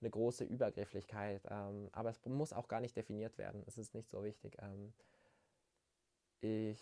eine 0.00 0.10
große 0.10 0.44
Übergrifflichkeit. 0.44 1.42
Ähm, 1.50 1.90
aber 1.92 2.10
es 2.10 2.24
muss 2.24 2.54
auch 2.54 2.68
gar 2.68 2.80
nicht 2.80 2.96
definiert 2.96 3.36
werden. 3.36 3.62
Es 3.66 3.76
ist 3.76 3.94
nicht 3.94 4.08
so 4.08 4.24
wichtig. 4.24 4.56
Ähm, 4.62 4.94
ich 6.40 6.80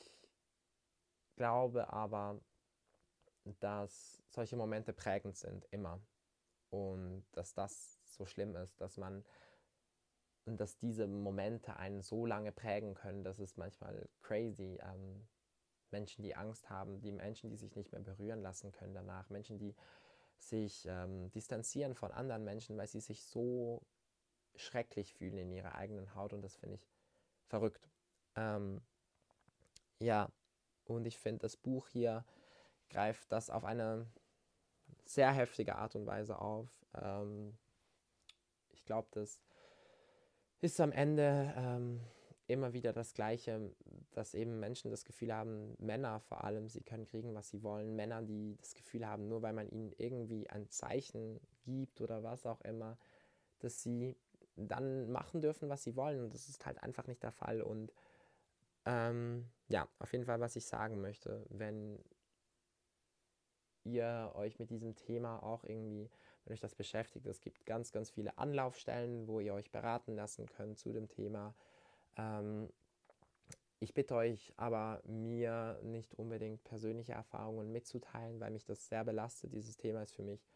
glaube 1.34 1.92
aber, 1.92 2.40
dass 3.58 4.22
solche 4.28 4.56
Momente 4.56 4.92
prägend 4.92 5.36
sind, 5.36 5.66
immer 5.72 6.00
und 6.72 7.24
dass 7.32 7.54
das 7.54 8.00
so 8.04 8.24
schlimm 8.24 8.56
ist, 8.56 8.80
dass 8.80 8.96
man 8.96 9.24
und 10.44 10.60
dass 10.60 10.76
diese 10.76 11.06
Momente 11.06 11.76
einen 11.76 12.02
so 12.02 12.26
lange 12.26 12.50
prägen 12.50 12.94
können, 12.94 13.22
dass 13.22 13.38
es 13.38 13.56
manchmal 13.56 14.08
crazy. 14.22 14.78
Ähm, 14.82 15.28
Menschen, 15.92 16.22
die 16.22 16.34
Angst 16.34 16.70
haben, 16.70 17.00
die 17.00 17.12
Menschen, 17.12 17.50
die 17.50 17.56
sich 17.56 17.76
nicht 17.76 17.92
mehr 17.92 18.00
berühren 18.00 18.40
lassen 18.40 18.72
können 18.72 18.94
danach, 18.94 19.28
Menschen, 19.28 19.58
die 19.58 19.74
sich 20.38 20.86
ähm, 20.88 21.30
distanzieren 21.32 21.94
von 21.94 22.10
anderen 22.10 22.44
Menschen, 22.44 22.76
weil 22.76 22.88
sie 22.88 23.00
sich 23.00 23.22
so 23.24 23.82
schrecklich 24.56 25.14
fühlen 25.14 25.36
in 25.36 25.52
ihrer 25.52 25.74
eigenen 25.74 26.14
Haut 26.14 26.32
und 26.32 26.42
das 26.42 26.56
finde 26.56 26.76
ich 26.76 26.88
verrückt. 27.46 27.88
Ähm, 28.34 28.80
ja, 30.00 30.30
und 30.84 31.06
ich 31.06 31.18
finde, 31.18 31.40
das 31.40 31.56
Buch 31.56 31.88
hier 31.88 32.24
greift 32.88 33.30
das 33.30 33.50
auf 33.50 33.64
eine 33.64 34.10
sehr 35.04 35.32
heftige 35.32 35.76
Art 35.76 35.96
und 35.96 36.06
Weise 36.06 36.40
auf. 36.40 36.68
Ähm, 36.94 37.56
ich 38.70 38.84
glaube, 38.84 39.08
das 39.12 39.40
ist 40.60 40.80
am 40.80 40.92
Ende 40.92 41.52
ähm, 41.56 42.00
immer 42.46 42.72
wieder 42.72 42.92
das 42.92 43.14
Gleiche, 43.14 43.74
dass 44.12 44.34
eben 44.34 44.60
Menschen 44.60 44.90
das 44.90 45.04
Gefühl 45.04 45.32
haben, 45.32 45.74
Männer 45.78 46.20
vor 46.20 46.44
allem, 46.44 46.68
sie 46.68 46.82
können 46.82 47.06
kriegen, 47.06 47.34
was 47.34 47.48
sie 47.48 47.62
wollen. 47.62 47.96
Männer, 47.96 48.22
die 48.22 48.56
das 48.60 48.74
Gefühl 48.74 49.06
haben, 49.06 49.28
nur 49.28 49.42
weil 49.42 49.52
man 49.52 49.68
ihnen 49.68 49.92
irgendwie 49.96 50.48
ein 50.50 50.68
Zeichen 50.68 51.40
gibt 51.64 52.00
oder 52.00 52.22
was 52.22 52.46
auch 52.46 52.60
immer, 52.62 52.98
dass 53.60 53.82
sie 53.82 54.16
dann 54.56 55.10
machen 55.10 55.40
dürfen, 55.40 55.68
was 55.68 55.82
sie 55.82 55.96
wollen. 55.96 56.24
Und 56.24 56.34
das 56.34 56.48
ist 56.48 56.66
halt 56.66 56.82
einfach 56.82 57.06
nicht 57.06 57.22
der 57.22 57.32
Fall. 57.32 57.62
Und 57.62 57.92
ähm, 58.84 59.48
ja, 59.68 59.88
auf 59.98 60.12
jeden 60.12 60.24
Fall, 60.24 60.40
was 60.40 60.56
ich 60.56 60.66
sagen 60.66 61.00
möchte, 61.00 61.46
wenn 61.48 61.98
ihr 63.84 64.32
euch 64.34 64.58
mit 64.58 64.70
diesem 64.70 64.94
Thema 64.94 65.42
auch 65.42 65.64
irgendwie, 65.64 66.10
wenn 66.44 66.52
euch 66.52 66.60
das 66.60 66.74
beschäftigt, 66.74 67.26
es 67.26 67.40
gibt 67.40 67.64
ganz, 67.66 67.92
ganz 67.92 68.10
viele 68.10 68.36
Anlaufstellen, 68.38 69.26
wo 69.26 69.40
ihr 69.40 69.54
euch 69.54 69.70
beraten 69.70 70.14
lassen 70.14 70.46
könnt 70.46 70.78
zu 70.78 70.92
dem 70.92 71.08
Thema. 71.08 71.54
Ähm, 72.16 72.68
ich 73.80 73.94
bitte 73.94 74.14
euch 74.14 74.52
aber, 74.56 75.02
mir 75.04 75.80
nicht 75.82 76.14
unbedingt 76.14 76.62
persönliche 76.62 77.14
Erfahrungen 77.14 77.72
mitzuteilen, 77.72 78.38
weil 78.38 78.52
mich 78.52 78.64
das 78.64 78.86
sehr 78.86 79.04
belastet. 79.04 79.52
Dieses 79.52 79.76
Thema 79.76 80.02
ist 80.02 80.14
für 80.14 80.22
mich 80.22 80.46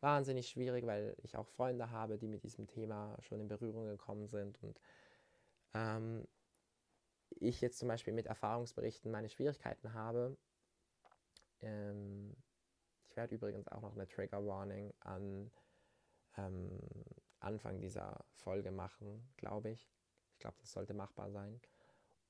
wahnsinnig 0.00 0.48
schwierig, 0.48 0.86
weil 0.86 1.16
ich 1.22 1.36
auch 1.36 1.48
Freunde 1.48 1.90
habe, 1.90 2.18
die 2.18 2.28
mit 2.28 2.44
diesem 2.44 2.68
Thema 2.68 3.16
schon 3.20 3.40
in 3.40 3.48
Berührung 3.48 3.86
gekommen 3.86 4.28
sind 4.28 4.62
und 4.62 4.80
ähm, 5.74 6.26
ich 7.30 7.60
jetzt 7.60 7.78
zum 7.78 7.88
Beispiel 7.88 8.12
mit 8.12 8.26
Erfahrungsberichten 8.26 9.10
meine 9.10 9.28
Schwierigkeiten 9.28 9.92
habe. 9.92 10.36
Ähm, 11.60 12.36
werde 13.18 13.34
übrigens 13.34 13.66
auch 13.68 13.80
noch 13.80 13.94
eine 13.94 14.06
Trigger 14.06 14.46
Warning 14.46 14.94
an 15.00 15.50
ähm, 16.36 16.80
Anfang 17.40 17.80
dieser 17.80 18.24
Folge 18.36 18.70
machen, 18.70 19.28
glaube 19.36 19.70
ich. 19.70 19.90
Ich 20.34 20.38
glaube, 20.38 20.56
das 20.60 20.70
sollte 20.70 20.94
machbar 20.94 21.32
sein. 21.32 21.60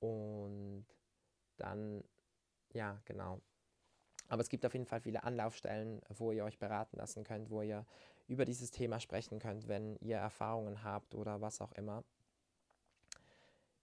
Und 0.01 0.87
dann, 1.59 2.03
ja, 2.73 3.03
genau. 3.05 3.43
Aber 4.29 4.41
es 4.41 4.49
gibt 4.49 4.65
auf 4.65 4.73
jeden 4.73 4.87
Fall 4.87 5.01
viele 5.03 5.25
Anlaufstellen, 5.25 6.01
wo 6.09 6.33
ihr 6.33 6.45
euch 6.45 6.59
beraten 6.59 6.97
lassen 6.97 7.23
könnt, 7.23 7.51
wo 7.51 7.61
ihr 7.61 7.85
über 8.27 8.47
dieses 8.47 8.71
Thema 8.71 8.99
sprechen 8.99 9.39
könnt, 9.39 9.69
wenn 9.69 9.97
ihr 9.97 10.17
Erfahrungen 10.17 10.83
habt 10.83 11.15
oder 11.15 11.43
was 11.43 11.61
auch 11.61 11.73
immer. 11.73 12.03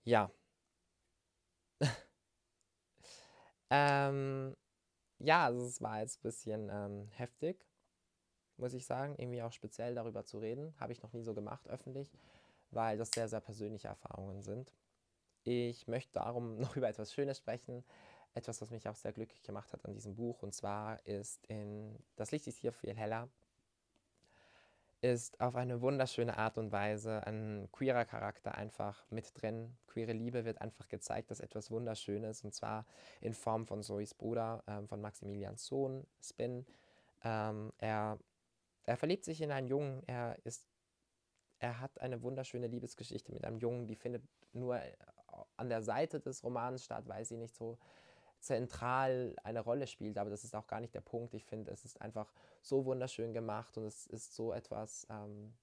Ja. 0.04 0.32
ähm, 3.70 4.56
ja, 5.20 5.46
also 5.46 5.66
es 5.66 5.82
war 5.82 6.00
jetzt 6.00 6.20
ein 6.20 6.24
bisschen 6.24 6.70
ähm, 6.72 7.08
heftig, 7.12 7.66
muss 8.58 8.74
ich 8.74 8.86
sagen, 8.86 9.16
irgendwie 9.18 9.42
auch 9.42 9.52
speziell 9.52 9.96
darüber 9.96 10.26
zu 10.26 10.40
reden. 10.40 10.74
Habe 10.80 10.94
ich 10.94 11.02
noch 11.02 11.14
nie 11.14 11.24
so 11.24 11.34
gemacht 11.34 11.68
öffentlich, 11.68 12.12
weil 12.72 12.98
das 12.98 13.12
sehr, 13.12 13.28
sehr 13.28 13.42
persönliche 13.42 13.88
Erfahrungen 13.88 14.42
sind. 14.42 14.72
Ich 15.44 15.88
möchte 15.88 16.14
darum 16.14 16.58
noch 16.60 16.76
über 16.76 16.90
etwas 16.90 17.14
Schönes 17.14 17.38
sprechen, 17.38 17.84
etwas, 18.34 18.62
was 18.62 18.72
mich 18.72 18.88
auch 18.88 18.96
sehr 18.96 19.14
glücklich 19.14 19.44
gemacht 19.44 19.72
hat 19.74 19.86
an 19.86 19.94
diesem 19.94 20.16
Buch. 20.16 20.44
Und 20.44 20.54
zwar 20.54 21.06
ist 21.06 21.46
in 21.46 21.98
Das 22.16 22.32
Licht 22.32 22.48
ist 22.48 22.58
hier 22.58 22.74
viel 22.74 22.96
heller 22.96 23.30
ist 25.12 25.40
auf 25.40 25.56
eine 25.56 25.82
wunderschöne 25.82 26.38
Art 26.38 26.58
und 26.58 26.72
Weise 26.72 27.26
ein 27.28 27.70
queerer 27.72 28.06
Charakter 28.06 28.56
einfach 28.56 29.06
mit 29.10 29.40
drin. 29.40 29.78
Queere 29.88 30.14
Liebe 30.14 30.46
wird 30.46 30.62
einfach 30.62 30.88
gezeigt, 30.88 31.32
dass 31.32 31.40
etwas 31.40 31.70
Wunderschönes 31.70 32.44
und 32.44 32.54
zwar 32.54 32.86
in 33.22 33.34
Form 33.34 33.66
von 33.66 33.84
Zoes 33.84 34.14
Bruder, 34.14 34.64
ähm, 34.68 34.88
von 34.88 35.02
Maximilians 35.02 35.66
Sohn, 35.66 36.08
Spin. 36.22 36.66
Ähm, 37.24 37.72
er, 37.78 38.18
er 38.84 38.98
verliebt 38.98 39.26
sich 39.26 39.42
in 39.42 39.52
einen 39.52 39.68
Jungen, 39.68 40.02
er 40.08 40.38
ist 40.44 40.68
er 41.60 41.80
hat 41.80 42.02
eine 42.02 42.22
wunderschöne 42.22 42.68
Liebesgeschichte 42.68 43.32
mit 43.32 43.46
einem 43.46 43.60
Jungen, 43.60 43.88
die 43.88 43.96
findet 43.96 44.24
nur 44.54 44.78
äh, 44.78 44.92
an 45.56 45.70
der 45.70 45.82
Seite 45.82 46.20
des 46.20 46.44
Romans 46.44 46.84
statt, 46.84 47.08
weil 47.08 47.26
sie 47.26 47.38
nicht 47.38 47.56
so 47.56 47.78
zentral 48.40 49.36
eine 49.44 49.62
Rolle 49.62 49.88
spielt, 49.88 50.18
aber 50.18 50.30
das 50.30 50.44
ist 50.44 50.56
auch 50.56 50.68
gar 50.68 50.80
nicht 50.80 50.94
der 50.94 51.02
Punkt. 51.02 51.34
Ich 51.34 51.46
finde, 51.46 51.72
es 51.72 51.86
ist 51.86 52.02
einfach 52.02 52.32
so 52.62 52.86
wunderschön 52.86 53.34
gemacht 53.34 53.78
und 53.78 53.86
es 53.86 54.08
ist 54.08 54.36
so 54.36 54.54
etwas, 54.54 55.08
ähm, 55.10 55.54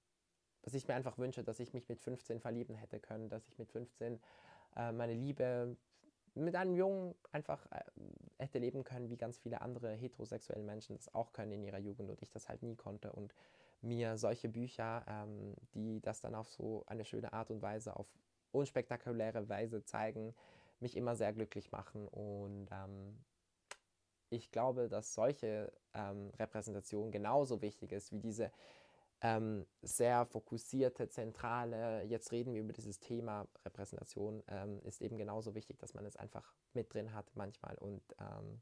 was 0.63 0.73
ich 0.73 0.87
mir 0.87 0.95
einfach 0.95 1.17
wünsche, 1.17 1.43
dass 1.43 1.59
ich 1.59 1.73
mich 1.73 1.87
mit 1.89 1.99
15 1.99 2.39
verlieben 2.39 2.75
hätte 2.75 2.99
können, 2.99 3.29
dass 3.29 3.47
ich 3.47 3.57
mit 3.57 3.69
15 3.71 4.19
äh, 4.75 4.91
meine 4.91 5.13
Liebe 5.13 5.75
mit 6.35 6.55
einem 6.55 6.75
Jungen 6.75 7.15
einfach 7.31 7.65
äh, 7.71 7.81
hätte 8.39 8.59
leben 8.59 8.83
können, 8.83 9.09
wie 9.09 9.17
ganz 9.17 9.37
viele 9.37 9.61
andere 9.61 9.93
heterosexuelle 9.93 10.63
Menschen 10.63 10.95
das 10.95 11.13
auch 11.13 11.31
können 11.31 11.51
in 11.51 11.63
ihrer 11.63 11.77
Jugend 11.79 12.09
und 12.09 12.21
ich 12.21 12.29
das 12.29 12.49
halt 12.49 12.63
nie 12.63 12.75
konnte 12.75 13.11
und 13.11 13.33
mir 13.81 14.17
solche 14.17 14.49
Bücher, 14.49 15.03
ähm, 15.07 15.55
die 15.73 15.99
das 16.01 16.21
dann 16.21 16.35
auf 16.35 16.49
so 16.49 16.83
eine 16.87 17.05
schöne 17.05 17.33
Art 17.33 17.51
und 17.51 17.61
Weise, 17.61 17.95
auf 17.95 18.07
unspektakuläre 18.51 19.49
Weise 19.49 19.83
zeigen, 19.83 20.33
mich 20.79 20.95
immer 20.95 21.15
sehr 21.15 21.33
glücklich 21.33 21.71
machen. 21.71 22.07
Und 22.07 22.67
ähm, 22.71 23.23
ich 24.29 24.51
glaube, 24.51 24.89
dass 24.89 25.13
solche 25.13 25.71
ähm, 25.93 26.31
Repräsentation 26.39 27.11
genauso 27.11 27.61
wichtig 27.61 27.91
ist 27.91 28.11
wie 28.11 28.19
diese 28.19 28.51
ähm, 29.21 29.65
sehr 29.81 30.25
fokussierte, 30.25 31.07
zentrale, 31.07 32.03
jetzt 32.03 32.31
reden 32.33 32.53
wir 32.53 32.61
über 32.61 32.73
dieses 32.73 32.99
Thema 32.99 33.47
Repräsentation, 33.63 34.43
ähm, 34.49 34.81
ist 34.83 35.01
eben 35.01 35.17
genauso 35.17 35.55
wichtig, 35.55 35.79
dass 35.79 35.93
man 35.93 36.05
es 36.05 36.17
einfach 36.17 36.53
mit 36.73 36.93
drin 36.93 37.13
hat 37.13 37.31
manchmal 37.35 37.75
und 37.77 38.03
ähm, 38.19 38.61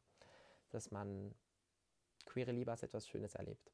dass 0.69 0.91
man 0.91 1.34
queere 2.26 2.52
Liebe 2.52 2.69
als 2.69 2.84
etwas 2.84 3.08
Schönes 3.08 3.34
erlebt. 3.34 3.71